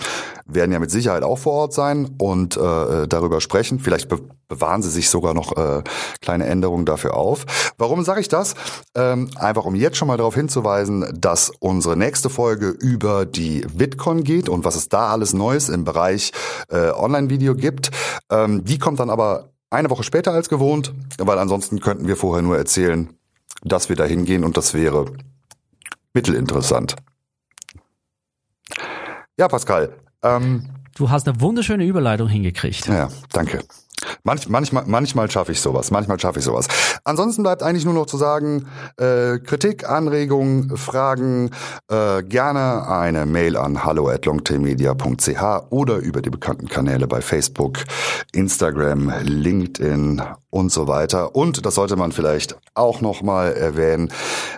werden 0.46 0.72
ja 0.72 0.78
mit 0.78 0.90
Sicherheit 0.90 1.24
auch 1.24 1.38
vor 1.38 1.52
Ort 1.52 1.74
sein 1.74 2.14
und 2.16 2.56
äh, 2.56 3.06
darüber 3.06 3.42
sprechen. 3.42 3.80
Vielleicht 3.80 4.08
be 4.08 4.18
bewahren 4.48 4.82
sie 4.82 4.90
sich 4.90 5.10
sogar 5.10 5.34
noch 5.34 5.56
äh, 5.56 5.82
kleine 6.20 6.46
Änderungen 6.46 6.86
dafür 6.86 7.14
auf. 7.14 7.44
Warum 7.76 8.02
sage 8.02 8.20
ich 8.20 8.28
das? 8.28 8.54
Ähm, 8.94 9.30
einfach 9.36 9.64
um 9.64 9.74
jetzt 9.74 9.96
schon 9.96 10.08
mal 10.08 10.16
darauf 10.16 10.34
hinzuweisen, 10.34 11.06
dass 11.20 11.52
unsere 11.60 11.96
nächste 11.96 12.30
Folge 12.30 12.68
über 12.68 13.26
die 13.26 13.64
VidCon 13.72 14.24
geht 14.24 14.48
und 14.48 14.64
was 14.64 14.76
es 14.76 14.88
da 14.88 15.10
alles 15.10 15.32
Neues 15.32 15.68
im 15.68 15.84
Bereich 15.84 16.32
äh, 16.70 16.90
Online-Video 16.90 17.54
gibt. 17.54 17.90
Ähm, 18.30 18.64
die 18.64 18.78
kommt 18.78 19.00
dann 19.00 19.10
aber 19.10 19.50
eine 19.70 19.90
Woche 19.90 20.02
später 20.02 20.32
als 20.32 20.48
gewohnt, 20.48 20.94
weil 21.18 21.38
ansonsten 21.38 21.80
könnten 21.80 22.08
wir 22.08 22.16
vorher 22.16 22.42
nur 22.42 22.56
erzählen, 22.56 23.10
dass 23.62 23.88
wir 23.88 23.96
da 23.96 24.04
hingehen 24.04 24.44
und 24.44 24.56
das 24.56 24.72
wäre 24.72 25.06
mittelinteressant. 26.14 26.96
Ja, 29.38 29.46
Pascal, 29.46 29.94
ähm, 30.22 30.68
du 30.96 31.10
hast 31.10 31.28
eine 31.28 31.40
wunderschöne 31.40 31.84
Überleitung 31.84 32.28
hingekriegt. 32.28 32.86
Ja, 32.86 33.08
danke. 33.32 33.62
Manch, 34.22 34.48
manchmal 34.48 34.84
manchmal 34.86 35.30
schaffe 35.30 35.52
ich 35.52 35.60
sowas, 35.60 35.90
manchmal 35.90 36.18
schaffe 36.18 36.38
ich 36.38 36.44
sowas. 36.44 36.68
Ansonsten 37.04 37.42
bleibt 37.42 37.62
eigentlich 37.62 37.84
nur 37.84 37.94
noch 37.94 38.06
zu 38.06 38.16
sagen, 38.16 38.66
äh, 38.96 39.38
Kritik, 39.38 39.88
Anregungen, 39.88 40.76
Fragen, 40.76 41.50
äh, 41.90 42.22
gerne 42.22 42.88
eine 42.88 43.26
Mail 43.26 43.56
an 43.56 43.84
hallo@longtailmedia.ch 43.84 45.42
oder 45.70 45.96
über 45.96 46.22
die 46.22 46.30
bekannten 46.30 46.68
Kanäle 46.68 47.06
bei 47.06 47.20
Facebook, 47.20 47.78
Instagram, 48.32 49.12
LinkedIn 49.22 50.22
und 50.50 50.72
so 50.72 50.88
weiter. 50.88 51.34
Und 51.34 51.64
das 51.64 51.74
sollte 51.74 51.96
man 51.96 52.12
vielleicht 52.12 52.56
auch 52.74 53.00
noch 53.00 53.22
mal 53.22 53.52
erwähnen. 53.52 54.10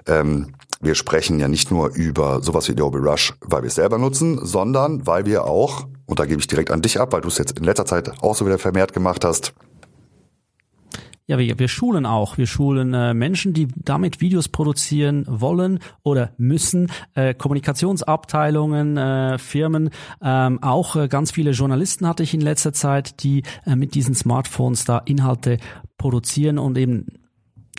Ähm, 0.07 0.55
wir 0.81 0.95
sprechen 0.95 1.39
ja 1.39 1.49
nicht 1.49 1.71
nur 1.71 1.95
über 1.95 2.43
sowas 2.43 2.69
wie 2.69 2.73
Adobe 2.73 2.99
Rush, 2.99 3.35
weil 3.41 3.63
wir 3.63 3.69
es 3.69 3.75
selber 3.75 3.99
nutzen, 3.99 4.45
sondern 4.45 5.07
weil 5.07 5.27
wir 5.27 5.45
auch, 5.45 5.87
und 6.07 6.19
da 6.19 6.25
gebe 6.25 6.41
ich 6.41 6.47
direkt 6.47 6.71
an 6.71 6.83
dich 6.83 6.99
ab, 6.99 7.13
weil 7.13 7.21
du 7.21 7.29
es 7.29 7.39
jetzt 7.39 7.59
in 7.59 7.65
letzter 7.65 7.85
Zeit 7.85 8.23
auch 8.23 8.35
so 8.35 8.47
wieder 8.47 8.59
vermehrt 8.59 8.93
gemacht 8.93 9.25
hast, 9.25 9.53
ja, 11.31 11.39
wir, 11.39 11.61
wir 11.61 11.69
schulen 11.69 12.07
auch. 12.07 12.39
Wir 12.39 12.49
schulen 12.49 12.93
äh, 12.93 13.15
Menschen, 13.15 13.53
die 13.53 13.69
damit 13.77 14.21
Videos 14.21 14.49
produzieren 14.49 15.25
wollen 15.29 15.79
oder 16.03 16.33
müssen, 16.39 16.91
äh, 17.15 17.35
Kommunikationsabteilungen, 17.35 18.97
äh, 18.97 19.39
Firmen, 19.39 19.91
ähm, 20.21 20.61
auch 20.61 20.97
äh, 20.97 21.07
ganz 21.07 21.31
viele 21.31 21.53
Journalisten 21.53 22.09
hatte 22.09 22.25
ich 22.25 22.35
in 22.35 22.41
letzter 22.41 22.73
Zeit, 22.73 23.23
die 23.23 23.45
äh, 23.65 23.77
mit 23.77 23.95
diesen 23.95 24.17
Smartphones 24.17 24.85
da 24.85 24.99
Inhalte 24.99 25.59
produzieren 25.99 26.59
und 26.59 26.77
eben 26.77 27.20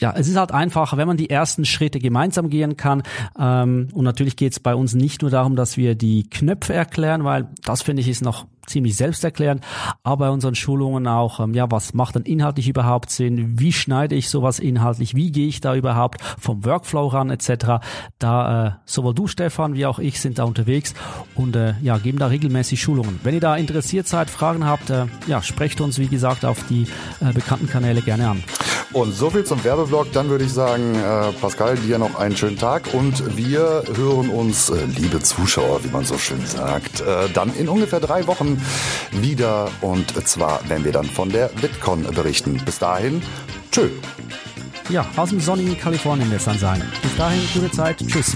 ja, 0.02 0.14
es 0.16 0.28
ist 0.28 0.36
halt 0.36 0.52
einfacher, 0.52 0.98
wenn 0.98 1.08
man 1.08 1.18
die 1.18 1.30
ersten 1.30 1.64
Schritte 1.64 2.00
gemeinsam 2.00 2.50
gehen 2.50 2.76
kann. 2.76 3.04
Ähm, 3.40 3.90
und 3.94 4.04
natürlich 4.04 4.36
geht 4.36 4.54
es 4.54 4.60
bei 4.60 4.74
uns 4.74 4.96
nicht 4.96 5.22
nur 5.22 5.30
darum, 5.30 5.56
dass 5.56 5.78
wir 5.78 5.94
die 5.96 6.28
Knöpfe 6.28 6.74
erklären, 6.74 7.24
weil 7.24 7.48
das 7.64 7.84
finde 7.84 8.02
ich 8.02 8.10
ist 8.10 8.24
noch 8.24 8.46
ziemlich 8.66 8.96
selbsterklärend, 8.96 9.64
aber 10.04 10.28
bei 10.28 10.32
unseren 10.32 10.56
Schulungen 10.56 11.08
auch, 11.08 11.40
ähm, 11.40 11.54
ja, 11.54 11.70
was 11.70 11.94
macht 11.94 12.16
denn 12.16 12.24
inhaltlich 12.24 12.68
überhaupt 12.70 13.10
Sinn? 13.10 13.60
Wie 13.60 13.74
schneide 13.74 14.16
ich 14.16 14.30
sowas 14.30 14.60
inhaltlich? 14.60 15.16
Wie 15.16 15.32
gehe 15.32 15.48
ich 15.48 15.62
da 15.62 15.76
überhaupt 15.76 16.22
vom 16.40 16.64
Workflow 16.64 17.08
ran 17.08 17.30
etc. 17.30 17.84
Da 18.18 18.68
äh, 18.68 18.72
sowohl 18.86 19.14
du, 19.14 19.28
Stefan, 19.28 19.74
wie 19.74 19.86
auch 19.86 20.00
ich 20.00 20.20
sind 20.20 20.40
da 20.40 20.44
unterwegs 20.44 20.94
und 21.36 21.56
äh, 21.56 21.74
ja, 21.82 21.98
geben 21.98 22.18
da 22.18 22.28
regelmäßig 22.28 22.82
Schulungen. 22.82 23.20
Wenn 23.24 23.34
ihr 23.34 23.42
da 23.42 23.56
interessiert 23.56 24.08
seid, 24.08 24.30
Fragen 24.30 24.66
habt, 24.66 24.90
äh, 24.90 25.06
ja, 25.28 25.42
sprecht 25.42 25.82
uns, 25.82 26.00
wie 26.00 26.08
gesagt, 26.08 26.46
auf 26.46 26.66
die 26.68 26.88
äh, 27.20 27.34
bekannten 27.34 27.68
Kanäle 27.68 28.02
gerne 28.02 28.30
an. 28.30 28.44
Und 28.93 29.13
so 29.13 29.30
viel 29.30 29.45
zum 29.45 29.63
Werbeblock. 29.63 30.12
Dann 30.12 30.30
würde 30.30 30.43
ich 30.43 30.51
sagen, 30.51 30.95
äh, 30.95 31.32
Pascal, 31.39 31.77
dir 31.77 31.97
noch 31.97 32.15
einen 32.15 32.36
schönen 32.36 32.58
Tag 32.58 32.93
und 32.93 33.38
wir 33.38 33.84
hören 33.95 34.30
uns, 34.30 34.69
äh, 34.69 34.84
liebe 34.86 35.21
Zuschauer, 35.21 35.84
wie 35.84 35.89
man 35.89 36.04
so 36.04 36.17
schön 36.17 36.45
sagt, 36.45 36.99
äh, 36.99 37.30
dann 37.34 37.56
in 37.56 37.69
ungefähr 37.69 38.01
drei 38.01 38.27
Wochen 38.27 38.62
wieder 39.12 39.69
und 39.82 40.27
zwar, 40.27 40.60
wenn 40.67 40.84
wir 40.84 40.91
dann 40.91 41.06
von 41.06 41.30
der 41.30 41.49
VidCon 41.62 42.04
berichten. 42.13 42.62
Bis 42.65 42.80
dahin, 42.80 43.21
tschö. 43.71 43.89
Ja, 44.89 45.06
aus 45.15 45.30
dem 45.30 45.39
sonnigen 45.39 45.77
Kalifornien 45.77 46.30
wird 46.30 46.41
es 46.41 46.45
dann 46.45 46.60
sein. 46.60 46.82
Bis 47.01 47.15
dahin, 47.15 47.41
gute 47.54 47.71
Zeit. 47.71 47.97
Tschüss. 48.06 48.36